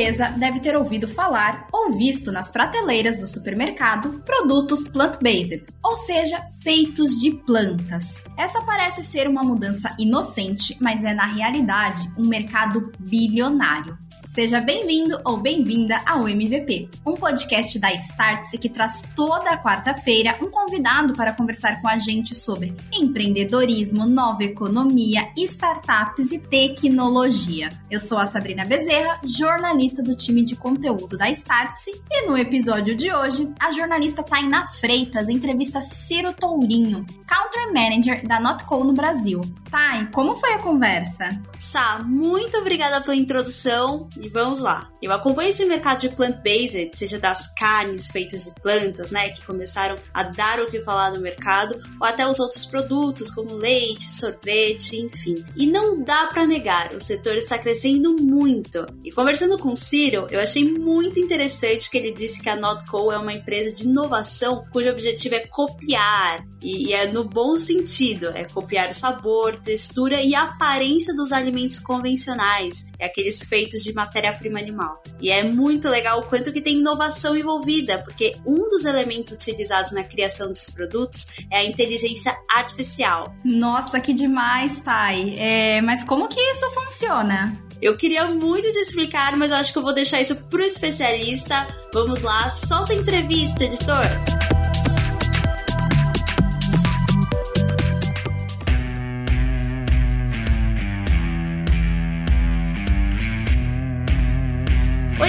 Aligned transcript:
certeza 0.00 0.30
deve 0.30 0.60
ter 0.60 0.76
ouvido 0.76 1.06
falar 1.06 1.68
ou 1.70 1.92
visto 1.92 2.32
nas 2.32 2.50
prateleiras 2.50 3.18
do 3.18 3.28
supermercado 3.28 4.22
produtos 4.24 4.88
plant-based, 4.88 5.62
ou 5.84 5.94
seja, 5.96 6.40
feitos 6.62 7.20
de 7.20 7.32
plantas. 7.32 8.24
Essa 8.36 8.62
parece 8.62 9.04
ser 9.04 9.28
uma 9.28 9.42
mudança 9.42 9.94
inocente, 9.98 10.76
mas 10.80 11.04
é 11.04 11.12
na 11.12 11.26
realidade 11.26 12.10
um 12.16 12.26
mercado 12.26 12.90
bilionário. 12.98 13.98
Seja 14.30 14.60
bem-vindo 14.60 15.20
ou 15.24 15.38
bem-vinda 15.38 16.00
ao 16.06 16.28
MVP, 16.28 16.88
um 17.04 17.14
podcast 17.14 17.76
da 17.80 17.92
Startse 17.92 18.58
que 18.58 18.68
traz 18.68 19.02
toda 19.16 19.60
quarta-feira 19.60 20.38
um 20.40 20.48
convidado 20.48 21.14
para 21.14 21.32
conversar 21.32 21.82
com 21.82 21.88
a 21.88 21.98
gente 21.98 22.32
sobre 22.32 22.72
empreendedorismo, 22.94 24.06
nova 24.06 24.44
economia, 24.44 25.32
startups 25.36 26.30
e 26.30 26.38
tecnologia. 26.38 27.70
Eu 27.90 27.98
sou 27.98 28.18
a 28.18 28.26
Sabrina 28.26 28.64
Bezerra, 28.64 29.18
jornalista 29.24 30.00
do 30.00 30.14
time 30.14 30.44
de 30.44 30.54
conteúdo 30.54 31.18
da 31.18 31.28
Startse, 31.30 31.90
e 32.08 32.28
no 32.28 32.38
episódio 32.38 32.94
de 32.94 33.12
hoje, 33.12 33.52
a 33.58 33.72
jornalista 33.72 34.22
Tainá 34.22 34.68
Freitas 34.68 35.28
entrevista 35.28 35.82
Ciro 35.82 36.32
Tourinho, 36.32 37.04
Country 37.26 37.72
Manager 37.74 38.24
da 38.28 38.38
Notco 38.38 38.84
no 38.84 38.92
Brasil. 38.92 39.40
Tai, 39.68 40.08
como 40.12 40.36
foi 40.36 40.52
a 40.54 40.58
conversa? 40.58 41.40
Sá, 41.58 42.00
muito 42.04 42.56
obrigada 42.58 43.00
pela 43.00 43.16
introdução 43.16 44.08
e 44.20 44.28
vamos 44.28 44.60
lá. 44.60 44.90
Eu 45.02 45.12
acompanho 45.12 45.50
esse 45.50 45.64
mercado 45.64 46.00
de 46.00 46.10
plant-based, 46.10 46.90
seja 46.94 47.18
das 47.18 47.52
carnes 47.54 48.10
feitas 48.10 48.44
de 48.44 48.54
plantas, 48.60 49.10
né, 49.10 49.30
que 49.30 49.44
começaram 49.44 49.96
a 50.12 50.22
dar 50.22 50.60
o 50.60 50.66
que 50.66 50.80
falar 50.82 51.10
no 51.10 51.20
mercado, 51.20 51.76
ou 52.00 52.06
até 52.06 52.26
os 52.26 52.38
outros 52.38 52.66
produtos 52.66 53.30
como 53.30 53.54
leite, 53.54 54.04
sorvete, 54.04 54.96
enfim. 54.96 55.34
E 55.56 55.66
não 55.66 56.02
dá 56.02 56.26
para 56.26 56.46
negar, 56.46 56.94
o 56.94 57.00
setor 57.00 57.36
está 57.36 57.58
crescendo 57.58 58.16
muito. 58.20 58.86
E 59.04 59.10
conversando 59.10 59.58
com 59.58 59.72
o 59.72 59.76
Ciro, 59.76 60.26
eu 60.30 60.40
achei 60.40 60.64
muito 60.64 61.18
interessante 61.18 61.90
que 61.90 61.98
ele 61.98 62.12
disse 62.12 62.42
que 62.42 62.48
a 62.48 62.56
Notco 62.56 63.10
é 63.10 63.18
uma 63.18 63.32
empresa 63.32 63.74
de 63.74 63.84
inovação 63.84 64.64
cujo 64.70 64.90
objetivo 64.90 65.34
é 65.34 65.46
copiar, 65.46 66.44
e, 66.62 66.92
é 66.92 67.06
no 67.06 67.24
bom 67.24 67.58
sentido, 67.58 68.28
é 68.28 68.44
copiar 68.44 68.90
o 68.90 68.94
sabor, 68.94 69.56
textura 69.56 70.22
e 70.22 70.34
aparência 70.34 71.14
dos 71.14 71.32
alimentos 71.32 71.78
convencionais, 71.78 72.86
é 72.98 73.06
aqueles 73.06 73.42
feitos 73.44 73.82
de 73.82 73.92
matéria-prima 74.10 74.58
animal. 74.58 75.00
E 75.20 75.30
é 75.30 75.44
muito 75.44 75.88
legal 75.88 76.18
o 76.18 76.22
quanto 76.24 76.52
que 76.52 76.60
tem 76.60 76.78
inovação 76.78 77.36
envolvida, 77.36 77.98
porque 77.98 78.34
um 78.44 78.68
dos 78.68 78.84
elementos 78.84 79.34
utilizados 79.34 79.92
na 79.92 80.02
criação 80.02 80.48
dos 80.48 80.68
produtos 80.68 81.28
é 81.50 81.58
a 81.58 81.64
inteligência 81.64 82.36
artificial. 82.50 83.32
Nossa, 83.44 84.00
que 84.00 84.12
demais, 84.12 84.80
Thay! 84.80 85.36
É, 85.38 85.80
mas 85.82 86.02
como 86.02 86.28
que 86.28 86.40
isso 86.40 86.68
funciona? 86.70 87.56
Eu 87.80 87.96
queria 87.96 88.26
muito 88.26 88.70
te 88.70 88.78
explicar, 88.78 89.36
mas 89.36 89.50
eu 89.50 89.56
acho 89.56 89.72
que 89.72 89.78
eu 89.78 89.82
vou 89.82 89.94
deixar 89.94 90.20
isso 90.20 90.36
pro 90.48 90.60
especialista. 90.60 91.66
Vamos 91.94 92.22
lá, 92.22 92.50
solta 92.50 92.92
a 92.92 92.96
entrevista, 92.96 93.64
editor! 93.64 94.49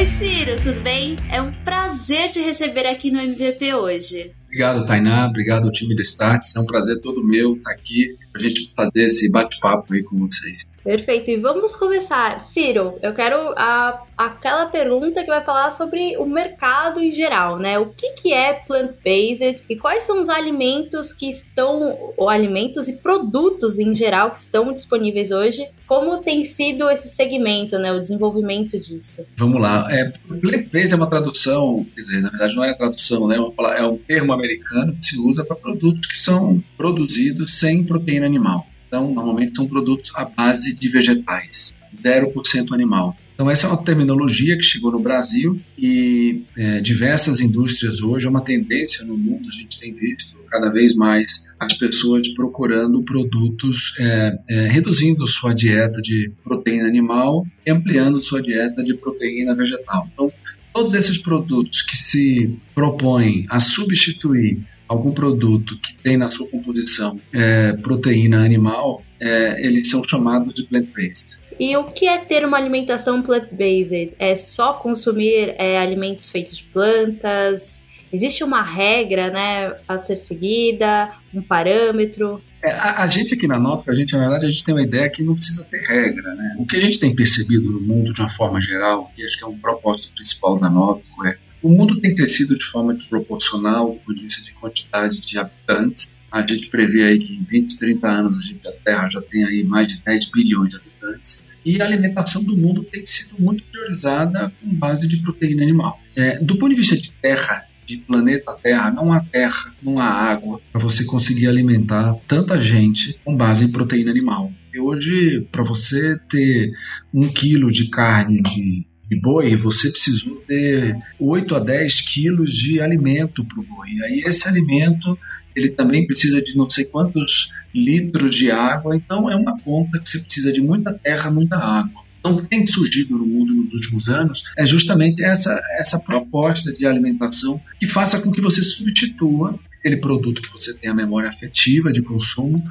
Oi, 0.02 0.08
Ciro, 0.08 0.60
tudo 0.60 0.80
bem? 0.80 1.16
É 1.32 1.40
um 1.40 1.54
prazer 1.64 2.32
te 2.32 2.40
receber 2.40 2.88
aqui 2.88 3.12
no 3.12 3.20
MVP 3.20 3.76
hoje. 3.76 4.32
Obrigado, 4.46 4.84
Tainá. 4.84 5.28
Obrigado 5.28 5.66
ao 5.66 5.72
time 5.72 5.96
do 5.96 6.02
Starts. 6.02 6.56
É 6.56 6.60
um 6.60 6.66
prazer 6.66 7.00
todo 7.02 7.24
meu 7.24 7.54
estar 7.54 7.70
aqui 7.70 8.18
a 8.34 8.40
gente 8.40 8.74
fazer 8.76 9.04
esse 9.04 9.30
bate-papo 9.30 9.94
aí 9.94 10.02
com 10.02 10.18
vocês. 10.18 10.64
Perfeito. 10.84 11.30
E 11.30 11.38
vamos 11.38 11.76
começar. 11.76 12.40
Ciro, 12.40 12.98
eu 13.02 13.14
quero 13.14 13.54
a, 13.56 14.02
aquela 14.18 14.66
pergunta 14.66 15.22
que 15.22 15.28
vai 15.28 15.44
falar 15.44 15.72
sobre 15.72 16.18
o 16.18 16.26
mercado 16.26 17.00
em 17.00 17.12
geral, 17.12 17.60
né? 17.60 17.78
O 17.78 17.88
que, 17.88 18.14
que 18.14 18.34
é 18.34 18.54
plant-based 18.54 19.64
e 19.70 19.76
quais 19.76 20.04
são 20.04 20.20
os 20.20 20.30
alimentos 20.30 21.14
que 21.14 21.30
estão, 21.30 22.14
ou 22.18 22.30
alimentos 22.30 22.88
e 22.88 22.94
produtos 22.94 23.80
em 23.80 23.94
geral 23.94 24.32
que 24.32 24.40
estão 24.40 24.74
disponíveis 24.74 25.32
hoje? 25.32 25.68
Como 25.88 26.20
tem 26.20 26.44
sido 26.44 26.90
esse 26.90 27.10
segmento, 27.10 27.78
né? 27.78 27.92
O 27.92 28.00
desenvolvimento 28.00 28.80
disso? 28.80 29.26
Vamos 29.38 29.62
lá. 29.62 29.88
É, 29.92 30.12
plant-based 30.28 30.94
é 30.94 30.96
uma 30.96 31.10
tradução, 31.10 31.86
quer 31.96 32.02
dizer, 32.02 32.22
na 32.22 32.30
verdade 32.30 32.56
não 32.56 32.64
é 32.64 32.72
a 32.72 32.76
tradução, 32.76 33.28
né? 33.28 33.38
É 33.78 33.84
um 33.86 33.98
termo 33.98 34.34
americano 34.34 34.96
que 34.96 35.06
se 35.06 35.20
usa 35.20 35.46
para 35.46 35.56
produtos 35.56 36.08
que 36.08 36.18
são 36.18 36.64
produzidos 36.76 37.60
sem 37.60 37.84
proteína 37.84 38.26
animal. 38.26 38.66
Então, 38.92 39.10
normalmente 39.10 39.56
são 39.56 39.66
produtos 39.70 40.12
à 40.16 40.26
base 40.26 40.76
de 40.76 40.90
vegetais, 40.90 41.78
0% 41.96 42.74
animal. 42.74 43.16
Então, 43.34 43.50
essa 43.50 43.66
é 43.66 43.70
uma 43.70 43.82
terminologia 43.82 44.58
que 44.58 44.64
chegou 44.64 44.92
no 44.92 45.00
Brasil 45.00 45.58
e 45.78 46.44
é, 46.58 46.82
diversas 46.82 47.40
indústrias 47.40 48.02
hoje, 48.02 48.28
é 48.28 48.30
uma 48.30 48.44
tendência 48.44 49.06
no 49.06 49.18
mundo, 49.18 49.48
a 49.48 49.54
gente 49.54 49.80
tem 49.80 49.94
visto 49.94 50.36
cada 50.50 50.70
vez 50.70 50.94
mais 50.94 51.46
as 51.58 51.72
pessoas 51.78 52.28
procurando 52.34 53.02
produtos, 53.02 53.96
é, 53.98 54.38
é, 54.50 54.68
reduzindo 54.68 55.26
sua 55.26 55.54
dieta 55.54 56.02
de 56.02 56.30
proteína 56.44 56.86
animal 56.86 57.48
e 57.66 57.72
ampliando 57.72 58.22
sua 58.22 58.42
dieta 58.42 58.84
de 58.84 58.94
proteína 58.94 59.56
vegetal. 59.56 60.10
Então, 60.14 60.30
todos 60.74 60.94
esses 60.94 61.18
produtos 61.18 61.82
que 61.82 61.96
se 61.96 62.60
propõem 62.76 63.46
a 63.50 63.62
substituir 63.62 64.62
algum 64.92 65.12
produto 65.12 65.78
que 65.80 65.96
tem 65.96 66.18
na 66.18 66.30
sua 66.30 66.48
composição 66.50 67.18
é, 67.34 67.72
proteína 67.74 68.44
animal, 68.44 69.02
é, 69.22 69.66
eles 69.66 69.90
são 69.90 70.04
chamados 70.04 70.54
de 70.54 70.64
plant-based. 70.64 71.40
E 71.58 71.78
o 71.78 71.86
que 71.86 72.06
é 72.08 72.18
ter 72.18 72.46
uma 72.46 72.58
alimentação 72.58 73.22
plant-based? 73.22 74.14
É 74.20 74.36
só 74.36 74.74
consumir 74.74 75.56
é, 75.58 75.80
alimentos 75.80 76.28
feitos 76.28 76.58
de 76.58 76.64
plantas? 76.66 77.84
Existe 78.12 78.44
uma 78.44 78.62
regra 78.62 79.30
né, 79.30 79.74
a 79.88 79.98
ser 79.98 80.18
seguida, 80.18 81.12
um 81.34 81.42
parâmetro? 81.42 82.42
É, 82.62 82.72
a, 82.72 83.04
a, 83.04 83.08
gente 83.08 83.34
aqui 83.34 83.48
na 83.48 83.58
Nota, 83.58 83.90
a 83.92 83.96
gente, 83.96 84.12
na 84.12 84.20
verdade, 84.20 84.46
a 84.46 84.50
gente 84.50 84.64
tem 84.64 84.76
uma 84.76 84.84
ideia 84.84 85.10
que 85.10 85.24
não 85.24 85.36
precisa 85.36 85.64
ter 85.64 85.80
regra. 85.88 86.36
Né? 86.36 86.56
O 86.60 86.66
que 86.66 86.76
a 86.76 86.82
gente 86.82 87.00
tem 87.00 87.16
percebido 87.16 87.72
no 87.72 87.80
mundo 87.80 88.12
de 88.12 88.20
uma 88.20 88.30
forma 88.30 88.60
geral, 88.60 89.10
que 89.16 89.24
acho 89.24 89.38
que 89.38 89.44
é 89.44 89.48
um 89.48 89.58
propósito 89.58 90.14
principal 90.14 90.60
da 90.60 90.70
Nota, 90.70 91.02
é 91.26 91.38
o 91.62 91.70
mundo 91.70 92.00
tem 92.00 92.16
crescido 92.16 92.58
de 92.58 92.66
forma 92.66 92.94
desproporcional 92.94 93.92
do 93.92 94.00
ponto 94.00 94.16
de 94.16 94.24
vista 94.24 94.44
de 94.44 94.52
quantidade 94.54 95.22
de 95.22 95.38
habitantes. 95.38 96.08
A 96.32 96.42
gente 96.42 96.68
prevê 96.68 97.04
aí 97.04 97.20
que 97.20 97.34
em 97.34 97.44
20, 97.44 97.78
30 97.78 98.08
anos 98.08 98.54
a, 98.66 98.72
Terra 98.84 99.10
já 99.10 99.22
tem 99.22 99.44
aí 99.44 99.64
mais 99.64 99.88
de 99.88 100.02
10 100.02 100.32
bilhões 100.32 100.70
de 100.70 100.78
habitantes. 100.78 101.44
E 101.64 101.80
a 101.82 101.86
alimentação 101.86 102.44
do 102.44 102.58
mundo 102.58 102.84
tem 102.84 103.06
sido 103.06 103.36
muito 103.38 103.64
priorizada 103.66 104.52
com 104.62 104.74
base 104.74 105.08
de 105.08 105.18
proteína 105.18 105.62
animal. 105.62 106.00
É, 106.16 106.40
do 106.40 106.58
ponto 106.58 106.70
de 106.70 106.76
vista 106.76 106.98
de 106.98 107.12
terra, 107.12 107.68
de 107.86 107.98
planeta 107.98 108.54
Terra, 108.54 108.90
não 108.90 109.12
há 109.12 109.20
terra, 109.20 109.74
não 109.82 110.00
há 110.00 110.06
água 110.06 110.62
para 110.72 110.82
você 110.82 111.04
conseguir 111.04 111.48
alimentar 111.48 112.16
tanta 112.28 112.58
gente 112.58 113.20
com 113.24 113.36
base 113.36 113.66
em 113.66 113.72
proteína 113.72 114.10
animal. 114.10 114.52
E 114.74 114.80
hoje, 114.80 115.46
para 115.52 115.64
você 115.64 116.18
ter 116.30 116.72
um 117.14 117.28
quilo 117.28 117.70
de 117.70 117.90
carne 117.90 118.42
de 118.42 118.86
de 119.12 119.20
boi, 119.20 119.58
você 119.58 119.92
precisou 119.92 120.38
ter 120.48 120.98
8 121.20 121.56
a 121.56 121.60
10 121.60 122.02
quilos 122.02 122.54
de 122.54 122.80
alimento 122.80 123.44
para 123.44 123.60
o 123.60 123.64
boi. 123.64 123.90
Aí 124.06 124.24
esse 124.26 124.48
alimento 124.48 125.20
ele 125.54 125.68
também 125.68 126.08
precisa 126.08 126.42
de 126.42 126.56
não 126.56 126.70
sei 126.70 126.86
quantos 126.86 127.52
litros 127.76 128.34
de 128.34 128.50
água, 128.50 128.96
então 128.96 129.30
é 129.30 129.36
uma 129.36 129.60
conta 129.60 130.00
que 130.00 130.08
você 130.08 130.20
precisa 130.20 130.54
de 130.54 130.62
muita 130.62 130.94
terra, 130.94 131.30
muita 131.30 131.58
água. 131.58 132.02
Então, 132.20 132.36
o 132.36 132.42
que 132.42 132.48
tem 132.48 132.66
surgido 132.66 133.18
no 133.18 133.26
mundo 133.26 133.54
nos 133.54 133.74
últimos 133.74 134.08
anos 134.08 134.44
é 134.58 134.66
justamente 134.66 135.22
essa, 135.24 135.60
essa 135.78 136.00
proposta 136.00 136.72
de 136.72 136.86
alimentação 136.86 137.60
que 137.80 137.88
faça 137.88 138.22
com 138.22 138.32
que 138.32 138.40
você 138.40 138.64
substitua 138.64 139.60
aquele 139.78 139.98
produto 139.98 140.42
que 140.42 140.54
você 140.54 140.74
tem 140.74 140.90
a 140.90 140.94
memória 140.94 141.28
afetiva 141.28 141.92
de 141.92 142.02
consumo 142.02 142.64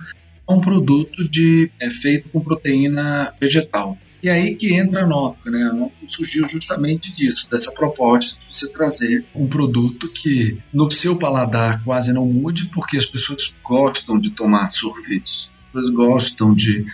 a 0.46 0.54
um 0.54 0.60
produto 0.60 1.28
de, 1.28 1.70
é, 1.80 1.90
feito 1.90 2.30
com 2.30 2.40
proteína 2.40 3.34
vegetal. 3.38 3.98
E 4.22 4.28
aí 4.28 4.54
que 4.54 4.74
entra 4.74 5.02
a 5.02 5.06
Nópica, 5.06 5.50
né? 5.50 5.62
A 5.64 5.72
Nópica 5.72 6.06
surgiu 6.06 6.46
justamente 6.46 7.12
disso, 7.12 7.48
dessa 7.50 7.72
proposta 7.72 8.38
de 8.46 8.54
você 8.54 8.70
trazer 8.70 9.24
um 9.34 9.46
produto 9.46 10.08
que 10.08 10.58
no 10.72 10.90
seu 10.90 11.16
paladar 11.16 11.82
quase 11.84 12.12
não 12.12 12.26
mude, 12.26 12.66
porque 12.66 12.96
as 12.96 13.06
pessoas 13.06 13.54
gostam 13.64 14.18
de 14.18 14.30
tomar 14.30 14.70
sorvetes, 14.70 15.50
as 15.50 15.72
pessoas 15.72 15.90
gostam 15.90 16.54
de 16.54 16.84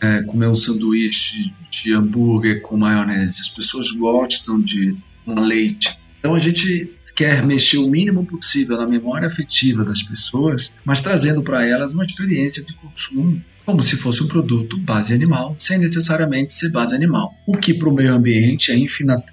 é, 0.00 0.22
comer 0.22 0.48
um 0.48 0.54
sanduíche 0.54 1.52
de 1.70 1.92
hambúrguer 1.92 2.62
com 2.62 2.76
maionese, 2.76 3.40
as 3.40 3.48
pessoas 3.48 3.90
gostam 3.90 4.60
de 4.60 4.94
um 5.26 5.40
leite. 5.40 5.98
Então 6.20 6.34
a 6.34 6.38
gente 6.38 6.92
quer 7.14 7.44
mexer 7.44 7.78
o 7.78 7.88
mínimo 7.88 8.24
possível 8.24 8.76
na 8.76 8.86
memória 8.86 9.26
afetiva 9.26 9.84
das 9.84 10.02
pessoas, 10.02 10.76
mas 10.84 11.02
trazendo 11.02 11.42
para 11.42 11.66
elas 11.66 11.92
uma 11.92 12.04
experiência 12.04 12.64
de 12.64 12.72
consumo 12.74 13.42
como 13.68 13.82
se 13.82 13.96
fosse 13.98 14.24
um 14.24 14.26
produto 14.26 14.78
base 14.78 15.12
animal, 15.12 15.54
sem 15.58 15.76
necessariamente 15.76 16.54
ser 16.54 16.70
base 16.70 16.94
animal, 16.94 17.34
o 17.46 17.54
que 17.54 17.74
para 17.74 17.90
o 17.90 17.92
meio 17.92 18.14
ambiente 18.14 18.72
é, 18.72 18.76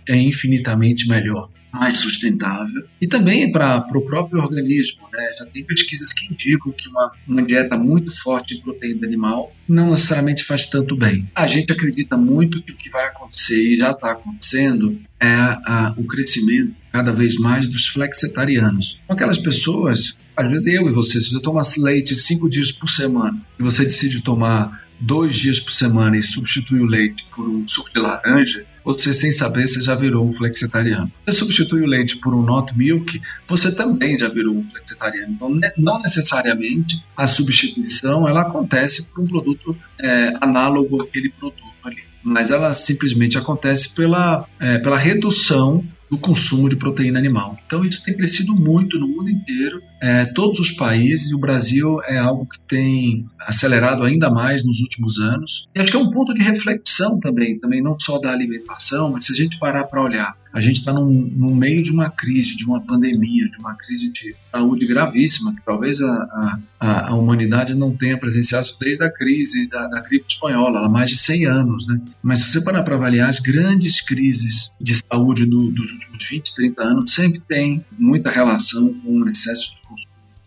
é 0.10 0.18
infinitamente 0.18 1.08
melhor. 1.08 1.50
Mais 1.76 1.98
sustentável 1.98 2.84
e 3.02 3.08
também 3.08 3.52
para 3.52 3.86
o 3.94 4.04
próprio 4.04 4.42
organismo. 4.42 5.08
Né? 5.12 5.32
Já 5.38 5.46
tem 5.46 5.64
pesquisas 5.64 6.14
que 6.14 6.32
indicam 6.32 6.72
que 6.72 6.88
uma, 6.90 7.12
uma 7.28 7.44
dieta 7.44 7.78
muito 7.78 8.16
forte 8.16 8.56
em 8.56 8.62
proteína 8.62 9.06
animal 9.06 9.54
não 9.68 9.90
necessariamente 9.90 10.44
faz 10.44 10.68
tanto 10.68 10.96
bem. 10.96 11.30
A 11.36 11.48
gente 11.48 11.72
acredita 11.72 12.16
muito 12.16 12.62
que 12.62 12.72
o 12.72 12.76
que 12.76 12.90
vai 12.90 13.08
acontecer 13.08 13.62
e 13.62 13.78
já 13.78 13.92
está 13.92 14.12
acontecendo 14.12 15.00
é 15.20 15.36
a, 15.36 15.94
o 15.98 16.06
crescimento 16.06 16.74
cada 16.92 17.12
vez 17.12 17.36
mais 17.36 17.68
dos 17.68 17.88
flexetarianos. 17.88 19.00
Aquelas 19.10 19.38
pessoas, 19.38 20.18
às 20.36 20.50
vezes 20.50 20.68
eu 20.68 20.88
e 20.88 20.92
você, 20.92 21.20
se 21.20 21.32
você 21.32 21.42
toma 21.42 21.62
leite 21.80 22.16
cinco 22.16 22.50
dias 22.50 22.72
por 22.72 22.88
semana 22.88 23.38
e 23.60 23.64
você 23.64 23.84
decide 23.84 24.22
tomar 24.22 24.85
dois 25.00 25.36
dias 25.36 25.60
por 25.60 25.72
semana 25.72 26.18
e 26.18 26.22
substitui 26.22 26.80
o 26.80 26.86
leite 26.86 27.28
por 27.36 27.48
um 27.48 27.68
suco 27.68 27.90
de 27.90 28.00
laranja, 28.00 28.66
você 28.84 29.14
sem 29.14 29.32
saber 29.32 29.68
você 29.68 29.82
já 29.82 29.96
virou 29.96 30.28
um 30.28 30.32
flexitariano. 30.32 31.12
Você 31.26 31.40
substitui 31.40 31.82
o 31.82 31.88
leite 31.88 32.18
por 32.18 32.34
um 32.34 32.42
not 32.42 32.78
milk, 32.78 33.20
você 33.48 33.72
também 33.72 34.18
já 34.18 34.30
virou 34.30 34.56
um 34.56 34.64
flexitariano. 34.64 35.34
Então, 35.34 35.60
não 35.78 36.00
necessariamente 36.00 37.04
a 37.18 37.26
substituição 37.26 38.28
ela 38.28 38.42
acontece 38.42 39.08
por 39.08 39.24
um 39.24 39.28
produto 39.28 39.76
é, 40.02 40.34
análogo 40.40 41.02
àquele 41.02 41.30
produto 41.30 41.66
ali, 41.84 42.04
mas 42.24 42.52
ela 42.52 42.74
simplesmente 42.74 43.38
acontece 43.38 43.90
pela, 43.94 44.48
é, 44.60 44.78
pela 44.78 44.98
redução 44.98 45.84
do 46.10 46.18
consumo 46.18 46.70
de 46.70 46.76
proteína 46.76 47.18
animal. 47.18 47.58
Então 47.66 47.84
isso 47.84 48.04
tem 48.04 48.16
crescido 48.16 48.56
muito 48.56 49.00
no 49.00 49.08
mundo 49.08 49.30
inteiro, 49.30 49.82
é, 50.06 50.24
todos 50.26 50.60
os 50.60 50.72
países, 50.72 51.32
e 51.32 51.36
o 51.36 51.40
Brasil 51.40 52.00
é 52.04 52.16
algo 52.16 52.46
que 52.46 52.60
tem 52.60 53.26
acelerado 53.40 54.04
ainda 54.04 54.30
mais 54.30 54.64
nos 54.64 54.80
últimos 54.80 55.18
anos. 55.18 55.68
E 55.74 55.80
acho 55.80 55.92
que 55.92 55.98
é 55.98 56.00
um 56.00 56.12
ponto 56.12 56.32
de 56.32 56.44
reflexão 56.44 57.20
também, 57.20 57.58
também 57.58 57.82
não 57.82 57.98
só 57.98 58.20
da 58.20 58.32
alimentação, 58.32 59.12
mas 59.12 59.26
se 59.26 59.34
a 59.34 59.36
gente 59.36 59.58
parar 59.58 59.86
para 59.86 60.04
olhar 60.04 60.36
a 60.56 60.62
gente 60.62 60.78
está 60.78 60.94
no 60.94 61.54
meio 61.54 61.84
de 61.84 61.92
uma 61.92 62.10
crise, 62.10 62.56
de 62.56 62.66
uma 62.66 62.80
pandemia, 62.80 63.46
de 63.50 63.58
uma 63.58 63.76
crise 63.76 64.10
de 64.10 64.34
saúde 64.54 64.88
gravíssima, 64.88 65.54
que 65.54 65.62
talvez 65.66 66.02
a, 66.02 66.60
a, 66.80 67.10
a 67.10 67.14
humanidade 67.14 67.76
não 67.76 67.94
tenha 67.94 68.18
presenciado 68.18 68.66
desde 68.80 69.04
a 69.04 69.12
crise 69.12 69.68
da, 69.68 69.86
da, 69.88 70.00
gripe 70.00 70.24
espanhola, 70.30 70.86
há 70.86 70.90
mais 70.90 71.10
de 71.10 71.18
100 71.18 71.46
anos. 71.46 71.88
Né? 71.88 72.00
Mas 72.24 72.40
se 72.40 72.50
você 72.50 72.64
parar 72.64 72.84
para 72.84 72.96
avaliar, 72.96 73.28
as 73.28 73.40
grandes 73.40 74.00
crises 74.00 74.74
de 74.80 74.96
saúde 74.96 75.46
do, 75.46 75.72
dos 75.72 75.92
últimos 75.92 76.24
20, 76.24 76.56
30 76.56 76.84
anos 76.84 77.12
sempre 77.12 77.42
tem 77.42 77.84
muita 78.00 78.30
relação 78.30 78.94
com 78.94 79.12
o 79.12 79.30
excesso 79.30 79.72
de 79.72 79.82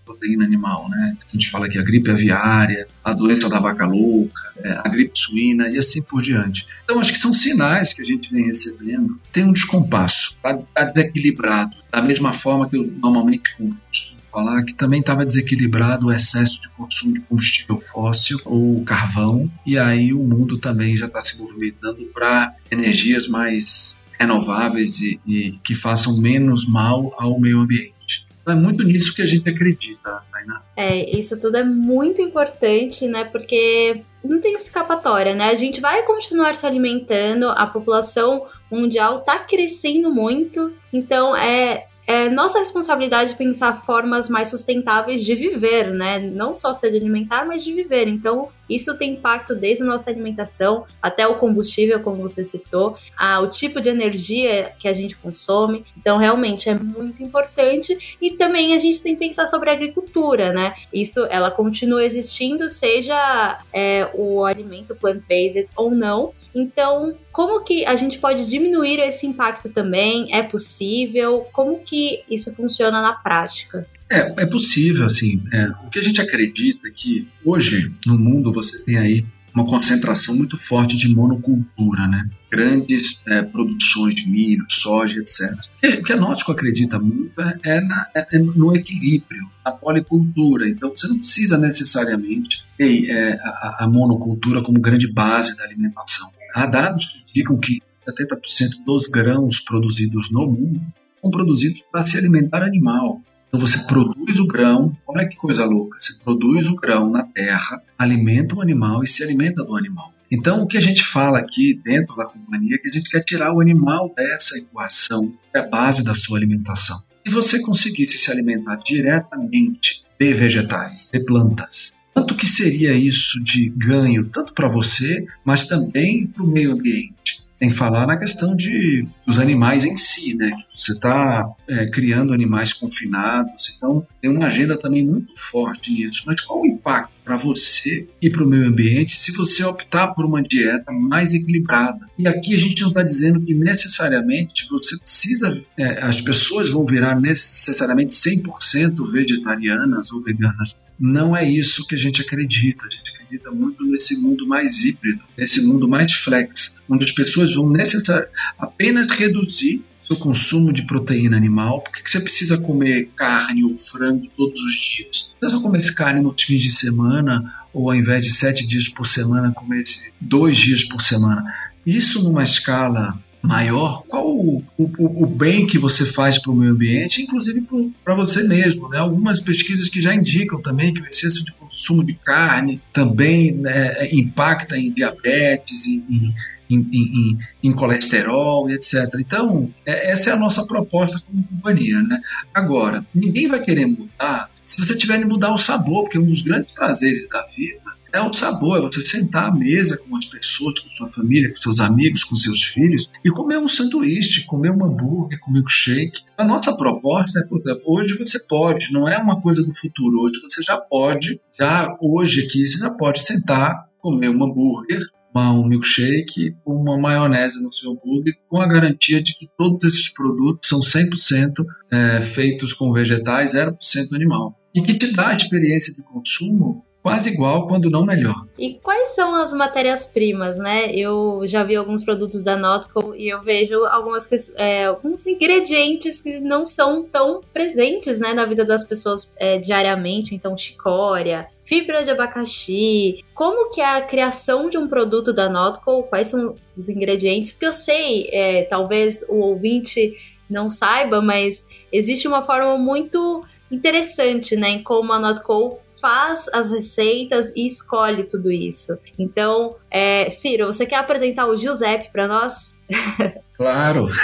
proteína 0.09 0.45
animal, 0.45 0.89
né? 0.89 1.17
A 1.21 1.33
gente 1.33 1.51
fala 1.51 1.69
que 1.69 1.79
a 1.79 1.83
gripe 1.83 2.11
aviária, 2.11 2.89
a 3.05 3.13
doença 3.13 3.49
da 3.49 3.61
vaca 3.61 3.87
louca, 3.87 4.41
é, 4.63 4.71
a 4.73 4.89
gripe 4.89 5.19
suína 5.19 5.69
e 5.69 5.79
assim 5.79 6.03
por 6.03 6.23
diante. 6.23 6.67
Então, 6.85 6.99
acho 6.99 7.13
que 7.13 7.19
são 7.19 7.35
sinais 7.35 7.93
que 7.93 8.03
a 8.03 8.05
gente 8.05 8.33
vem 8.33 8.47
recebendo. 8.47 9.21
Tem 9.31 9.45
um 9.45 9.53
descompasso, 9.53 10.35
está 10.37 10.57
tá 10.75 10.85
desequilibrado. 10.85 11.77
Da 11.91 12.03
mesma 12.03 12.33
forma 12.33 12.69
que 12.69 12.77
eu 12.77 12.87
normalmente 12.87 13.55
costumo 13.57 14.19
falar, 14.31 14.63
que 14.63 14.75
também 14.75 15.01
estava 15.01 15.25
desequilibrado 15.25 16.07
o 16.07 16.13
excesso 16.13 16.61
de 16.61 16.69
consumo 16.71 17.15
de 17.15 17.21
combustível 17.21 17.81
fóssil 17.81 18.39
ou 18.45 18.83
carvão, 18.85 19.51
e 19.67 19.79
aí 19.79 20.13
o 20.13 20.23
mundo 20.23 20.59
também 20.59 20.97
já 20.97 21.07
está 21.07 21.23
se 21.23 21.39
movimentando 21.39 22.05
para 22.15 22.55
energias 22.71 23.27
mais 23.29 23.99
renováveis 24.19 25.01
e, 25.01 25.19
e 25.27 25.53
que 25.63 25.75
façam 25.75 26.17
menos 26.19 26.67
mal 26.67 27.15
ao 27.19 27.39
meio 27.41 27.61
ambiente. 27.61 28.28
É 28.51 28.55
muito 28.55 28.85
nisso 28.85 29.15
que 29.15 29.23
a 29.23 29.27
gente 29.27 29.49
acredita, 29.49 30.23
Tainá. 30.33 30.63
É, 30.77 31.19
isso 31.19 31.39
tudo 31.39 31.57
é 31.57 31.65
muito 31.65 32.21
importante, 32.21 33.07
né? 33.07 33.25
Porque 33.25 34.03
não 34.25 34.41
tem 34.41 34.55
escapatória, 34.55 35.35
né? 35.35 35.51
A 35.51 35.55
gente 35.55 35.81
vai 35.81 36.03
continuar 36.03 36.55
se 36.55 36.67
alimentando, 36.67 37.49
a 37.49 37.67
população 37.67 38.47
mundial 38.71 39.19
está 39.19 39.39
crescendo 39.39 40.11
muito, 40.11 40.73
então 40.93 41.37
é 41.37 41.87
é 42.09 42.31
nossa 42.31 42.59
responsabilidade 42.59 43.35
pensar 43.35 43.85
formas 43.85 44.31
mais 44.31 44.49
sustentáveis 44.49 45.23
de 45.23 45.35
viver, 45.35 45.91
né? 45.91 46.19
Não 46.19 46.57
só 46.57 46.73
se 46.73 46.87
alimentar, 46.87 47.45
mas 47.45 47.63
de 47.63 47.75
viver. 47.75 48.09
Então, 48.09 48.49
isso 48.67 48.97
tem 48.97 49.13
impacto 49.13 49.55
desde 49.55 49.85
a 49.85 49.87
nossa 49.87 50.09
alimentação 50.09 50.87
até 51.03 51.27
o 51.27 51.35
combustível, 51.35 52.01
como 52.01 52.27
você 52.27 52.43
citou, 52.43 52.97
a, 53.15 53.41
o 53.41 53.49
tipo 53.49 53.79
de 53.79 53.91
energia 53.91 54.73
que 54.79 54.89
a 54.89 54.93
gente 54.95 55.17
consome. 55.17 55.85
Então, 55.99 56.17
realmente 56.17 56.71
é 56.71 56.75
muito 56.75 57.23
importante. 57.23 58.17
E 58.23 58.31
também 58.31 58.73
a 58.73 58.79
gente 58.79 59.03
tem 59.03 59.15
que 59.15 59.29
pensar 59.29 59.47
sobre 59.47 59.69
a 59.69 59.75
agricultura, 59.75 60.51
né? 60.51 60.75
Isso, 60.91 61.27
ela 61.29 61.51
continua 61.51 62.03
existindo, 62.03 62.71
seja 62.71 63.59
é, 63.71 64.09
o 64.15 64.47
alimento 64.47 64.97
plant-based 64.97 65.69
ou 65.77 65.91
não. 65.91 66.33
Então, 66.55 67.15
como 67.33 67.63
que 67.63 67.85
a 67.85 67.95
gente 67.97 68.19
pode 68.19 68.47
diminuir 68.47 69.01
esse 69.01 69.27
impacto 69.27 69.69
também? 69.69 70.35
É 70.35 70.43
possível? 70.43 71.47
Como 71.53 71.81
que 71.81 72.23
isso 72.29 72.55
funciona 72.55 73.01
na 73.03 73.13
prática? 73.13 73.87
É, 74.11 74.43
é 74.43 74.47
possível, 74.47 75.05
assim. 75.05 75.43
É, 75.53 75.67
o 75.85 75.91
que 75.91 75.99
a 75.99 76.03
gente 76.03 76.21
acredita 76.21 76.89
é 76.89 76.91
que 76.91 77.29
hoje 77.45 77.93
no 78.07 78.19
mundo 78.19 78.53
você 78.53 78.83
tem 78.83 78.97
aí 78.97 79.25
uma 79.55 79.65
concentração 79.65 80.37
muito 80.37 80.57
forte 80.57 80.97
de 80.97 81.09
monocultura, 81.09 82.07
né? 82.07 82.29
Grandes 82.51 83.21
é, 83.27 83.43
produções 83.43 84.15
de 84.15 84.29
milho, 84.29 84.65
soja, 84.69 85.19
etc. 85.19 85.53
O 85.99 86.03
que 86.03 86.13
a 86.13 86.17
Nótico 86.17 86.53
acredita 86.53 86.99
muito 86.99 87.41
é, 87.41 87.59
é, 87.65 87.81
na, 87.81 88.07
é, 88.15 88.37
é, 88.37 88.39
no 88.39 88.75
equilíbrio, 88.75 89.49
na 89.65 89.73
policultura. 89.73 90.69
Então, 90.69 90.91
você 90.91 91.09
não 91.09 91.19
precisa 91.19 91.59
necessariamente 91.59 92.65
ter 92.77 93.11
é, 93.11 93.33
a, 93.43 93.85
a 93.85 93.89
monocultura 93.89 94.63
como 94.63 94.81
grande 94.81 95.13
base 95.13 95.57
da 95.57 95.65
alimentação. 95.65 96.31
Há 96.55 96.67
dados 96.67 97.07
que 97.07 97.23
indicam 97.31 97.59
que 97.59 97.81
70% 98.07 98.85
dos 98.85 99.07
grãos 99.07 99.61
produzidos 99.61 100.31
no 100.31 100.47
mundo 100.47 100.81
são 101.21 101.31
produzidos 101.31 101.83
para 101.91 102.05
se 102.05 102.17
alimentar 102.17 102.63
animal. 102.63 103.21
Então 103.49 103.61
você 103.61 103.79
produz 103.87 104.39
o 104.39 104.47
grão, 104.47 104.97
olha 105.07 105.27
que 105.27 105.37
coisa 105.37 105.65
louca, 105.65 105.99
você 106.01 106.15
produz 106.23 106.69
o 106.69 106.77
grão 106.77 107.11
na 107.11 107.25
terra, 107.25 107.83
alimenta 107.99 108.55
o 108.55 108.61
animal 108.61 109.03
e 109.03 109.09
se 109.09 109.23
alimenta 109.23 109.65
do 109.65 109.77
animal. 109.77 110.13
Então 110.31 110.63
o 110.63 110.67
que 110.67 110.77
a 110.77 110.81
gente 110.81 111.03
fala 111.03 111.39
aqui 111.39 111.81
dentro 111.83 112.15
da 112.17 112.27
companhia 112.27 112.75
é 112.75 112.79
que 112.79 112.89
a 112.89 112.93
gente 112.93 113.09
quer 113.09 113.21
tirar 113.21 113.55
o 113.55 113.61
animal 113.61 114.13
dessa 114.15 114.59
equação, 114.59 115.33
que 115.51 115.59
é 115.59 115.61
a 115.61 115.67
base 115.67 116.05
da 116.05 116.15
sua 116.15 116.37
alimentação. 116.37 117.03
Se 117.27 117.33
você 117.33 117.61
conseguisse 117.61 118.19
se 118.19 118.31
alimentar 118.31 118.77
diretamente 118.77 120.05
de 120.19 120.35
vegetais, 120.35 121.09
de 121.11 121.21
plantas, 121.21 121.97
quanto 122.19 122.35
que 122.35 122.47
seria 122.47 122.93
isso 122.95 123.43
de 123.45 123.69
ganho, 123.69 124.29
tanto 124.29 124.53
para 124.53 124.67
você, 124.67 125.25
mas 125.45 125.67
também 125.67 126.27
para 126.27 126.43
o 126.43 126.49
meio 126.49 126.73
ambiente? 126.73 127.45
Sem 127.49 127.71
falar 127.71 128.07
na 128.07 128.17
questão 128.17 128.57
de 128.57 129.07
dos 129.25 129.39
animais 129.39 129.85
em 129.85 129.97
si, 129.97 130.35
né? 130.35 130.51
Você 130.75 130.93
está 130.93 131.49
é, 131.69 131.87
criando 131.87 132.33
animais 132.33 132.73
confinados, 132.73 133.73
então 133.77 134.05
tem 134.21 134.31
uma 134.31 134.47
agenda 134.47 134.77
também 134.77 135.05
muito 135.05 135.33
forte 135.37 135.93
nisso. 135.93 136.25
Mas 136.27 136.41
qual 136.41 136.61
o 136.61 136.67
impacto 136.67 137.13
para 137.29 137.37
você 137.37 138.09
e 138.23 138.31
para 138.31 138.43
o 138.43 138.49
meio 138.49 138.67
ambiente 138.67 139.15
se 139.15 139.33
você 139.33 139.63
optar 139.63 140.09
por 140.09 140.25
uma 140.25 140.43
dieta 140.43 140.91
mais 140.91 141.35
equilibrada? 141.35 142.09
E 142.19 142.27
aqui 142.27 142.55
a 142.55 142.59
gente 142.59 142.81
não 142.81 142.89
está 142.89 143.03
dizendo 143.03 143.39
que 143.43 143.53
necessariamente 143.53 144.67
você 144.71 144.97
precisa, 144.97 145.61
é, 145.77 146.03
as 146.03 146.23
pessoas 146.23 146.71
vão 146.71 146.87
virar 146.87 147.21
necessariamente 147.21 148.13
100% 148.13 149.13
vegetarianas 149.13 150.11
ou 150.11 150.23
veganas. 150.23 150.81
Não 150.99 151.37
é 151.37 151.47
isso 151.47 151.87
que 151.87 151.95
a 151.95 151.99
gente 151.99 152.23
acredita. 152.23 152.87
A 152.87 152.91
gente 152.91 153.13
acredita 153.15 153.51
muito 153.51 153.85
nesse 153.85 154.17
mundo 154.17 154.47
mais 154.47 154.83
híbrido, 154.83 155.23
nesse 155.37 155.67
mundo 155.67 155.87
mais 155.87 156.11
flex, 156.15 156.77
onde 156.89 157.05
as 157.05 157.13
pessoas 157.13 157.53
vão 157.53 157.69
necessariamente 157.69 158.33
apenas 158.59 159.07
reduzir 159.11 159.85
seu 160.09 160.17
consumo 160.17 160.73
de 160.73 160.87
proteína 160.87 161.37
animal. 161.37 161.83
Por 161.83 161.93
que 161.93 162.11
você 162.11 162.19
precisa 162.19 162.57
comer 162.57 163.11
carne 163.15 163.63
ou 163.63 163.77
frango 163.77 164.27
todos 164.37 164.59
os 164.61 164.73
dias? 164.73 165.31
Você 165.39 165.51
só 165.51 165.61
comer 165.61 165.95
carne 165.95 166.23
nos 166.23 166.43
fins 166.43 166.63
de 166.63 166.71
semana, 166.71 167.55
ou 167.73 167.91
ao 167.91 167.97
invés 167.97 168.25
de 168.25 168.31
sete 168.31 168.67
dias 168.67 168.89
por 168.89 169.07
semana, 169.07 169.53
comer 169.53 169.83
dois 170.19 170.57
dias 170.57 170.83
por 170.83 171.03
semana. 171.03 171.45
Isso 171.85 172.23
numa 172.23 172.43
escala 172.43 173.19
maior, 173.43 174.03
qual 174.09 174.27
o, 174.27 174.65
o, 174.77 175.25
o 175.25 175.27
bem 175.27 175.67
que 175.67 175.79
você 175.79 176.05
faz 176.05 176.39
para 176.39 176.51
o 176.51 176.57
meio 176.57 176.73
ambiente, 176.73 177.23
inclusive 177.23 177.63
para 178.03 178.15
você 178.15 178.43
mesmo. 178.43 178.89
Né? 178.89 178.99
Algumas 178.99 179.41
pesquisas 179.41 179.89
que 179.89 180.01
já 180.01 180.15
indicam 180.15 180.61
também 180.61 180.93
que 180.93 181.03
o 181.03 181.07
excesso 181.07 181.45
de 181.45 181.53
consumo 181.53 182.03
de 182.03 182.15
carne 182.15 182.81
também 182.93 183.53
né, 183.53 184.09
impacta 184.11 184.77
em 184.77 184.91
diabetes, 184.91 185.87
em, 185.87 186.05
em 186.11 186.35
em, 186.69 186.79
em, 186.93 187.39
em, 187.63 187.73
colesterol 187.73 188.69
e 188.69 188.75
etc. 188.75 189.15
Então, 189.19 189.73
é, 189.85 190.11
essa 190.11 190.31
é 190.31 190.33
a 190.33 190.39
nossa 190.39 190.67
proposta 190.67 191.23
como 191.27 191.43
companhia. 191.45 192.01
Né? 192.03 192.21
Agora, 192.53 193.05
ninguém 193.15 193.47
vai 193.47 193.61
querer 193.61 193.87
mudar 193.87 194.51
se 194.69 194.85
você 194.85 194.95
tiver 194.95 195.19
de 195.19 195.25
mudar 195.25 195.51
o 195.51 195.57
sabor, 195.57 196.03
porque 196.03 196.19
um 196.19 196.27
dos 196.27 196.43
grandes 196.43 196.75
prazeres 196.75 197.27
da 197.31 197.43
vida 197.57 197.81
é 198.13 198.21
o 198.21 198.35
sabor, 198.35 198.77
é 198.77 198.81
você 198.83 199.01
sentar 199.01 199.47
à 199.47 199.51
mesa 199.51 199.97
com 199.97 200.15
as 200.15 200.27
pessoas, 200.27 200.79
com 200.81 200.91
sua 200.91 201.09
família, 201.09 201.49
com 201.49 201.57
seus 201.57 201.81
amigos, 201.81 202.23
com 202.23 202.37
seus 202.37 202.65
filhos 202.65 203.09
e 203.25 203.31
comer 203.31 203.57
um 203.57 203.67
sanduíche, 203.67 204.45
comer 204.45 204.71
um 204.71 204.85
hambúrguer, 204.85 205.41
comer 205.41 205.63
um 205.63 205.69
shake. 205.69 206.23
A 206.37 206.45
nossa 206.45 206.77
proposta 206.77 207.41
é, 207.41 207.81
hoje 207.87 208.19
você 208.19 208.39
pode, 208.41 208.93
não 208.93 209.09
é 209.09 209.17
uma 209.17 209.41
coisa 209.41 209.63
do 209.63 209.75
futuro, 209.75 210.21
hoje 210.21 210.39
você 210.43 210.63
já 210.63 210.77
pode, 210.77 211.41
já 211.59 211.97
hoje 211.99 212.45
aqui 212.45 212.67
você 212.67 212.77
já 212.77 212.91
pode 212.91 213.23
sentar, 213.23 213.89
comer 214.01 214.29
um 214.29 214.45
hambúrguer 214.45 215.01
uma, 215.35 215.53
um 215.53 215.67
milkshake, 215.67 216.57
uma 216.65 216.99
maionese 216.99 217.63
no 217.63 217.73
seu 217.73 217.93
hambúrguer, 217.93 218.35
com 218.49 218.61
a 218.61 218.67
garantia 218.67 219.23
de 219.23 219.35
que 219.35 219.49
todos 219.57 219.85
esses 219.85 220.13
produtos 220.13 220.69
são 220.69 220.81
100% 220.81 221.65
é, 221.91 222.21
feitos 222.21 222.73
com 222.73 222.93
vegetais, 222.93 223.55
0% 223.55 223.77
animal. 224.15 224.59
E 224.75 224.83
que 224.83 224.95
te 224.95 225.13
dá 225.13 225.29
a 225.29 225.35
experiência 225.35 225.95
de 225.95 226.03
consumo 226.03 226.85
quase 227.09 227.31
igual, 227.31 227.67
quando 227.67 227.89
não 227.89 228.05
melhor. 228.05 228.45
E 228.59 228.75
quais 228.75 229.15
são 229.15 229.35
as 229.35 229.55
matérias-primas, 229.55 230.59
né? 230.59 230.93
Eu 230.93 231.43
já 231.47 231.65
vi 231.65 231.75
alguns 231.75 232.05
produtos 232.05 232.43
da 232.43 232.57
Notco 232.57 233.15
e 233.17 233.29
eu 233.29 233.43
vejo 233.43 233.85
algumas, 233.85 234.29
é, 234.57 234.85
alguns 234.85 235.27
ingredientes 235.27 236.21
que 236.21 236.39
não 236.39 236.67
são 236.67 237.03
tão 237.05 237.41
presentes 237.53 238.21
né, 238.21 238.35
na 238.35 238.45
vida 238.45 238.65
das 238.65 238.85
pessoas 238.85 239.33
é, 239.39 239.59
diariamente, 239.59 240.35
então 240.35 240.55
chicória, 240.55 241.49
fibra 241.69 242.03
de 242.03 242.11
abacaxi, 242.11 243.23
como 243.35 243.71
que 243.71 243.83
é 243.83 243.85
a 243.85 244.01
criação 244.01 244.71
de 244.71 244.79
um 244.79 244.89
produto 244.89 245.35
da 245.35 245.51
Notco, 245.51 246.05
quais 246.05 246.29
são 246.29 246.55
os 246.75 246.89
ingredientes, 246.89 247.53
porque 247.53 247.67
eu 247.67 247.73
sei, 247.73 248.27
é, 248.33 248.63
talvez 248.63 249.23
o 249.29 249.35
ouvinte 249.35 250.17
não 250.49 250.71
saiba, 250.71 251.21
mas 251.21 251.63
existe 251.93 252.27
uma 252.27 252.43
forma 252.43 252.79
muito 252.79 253.45
interessante, 253.71 254.57
né, 254.57 254.71
em 254.71 254.83
como 254.83 255.13
a 255.13 255.19
Notco 255.19 255.79
faz 256.01 256.49
as 256.55 256.71
receitas 256.71 257.53
e 257.55 257.67
escolhe 257.67 258.25
tudo 258.25 258.51
isso. 258.51 258.97
Então, 259.19 259.77
é, 259.91 260.31
Ciro, 260.31 260.67
você 260.67 260.87
quer 260.87 260.97
apresentar 260.97 261.47
o 261.47 261.57
Giuseppe 261.57 262.11
para 262.11 262.27
nós? 262.27 262.77
Claro. 263.59 264.07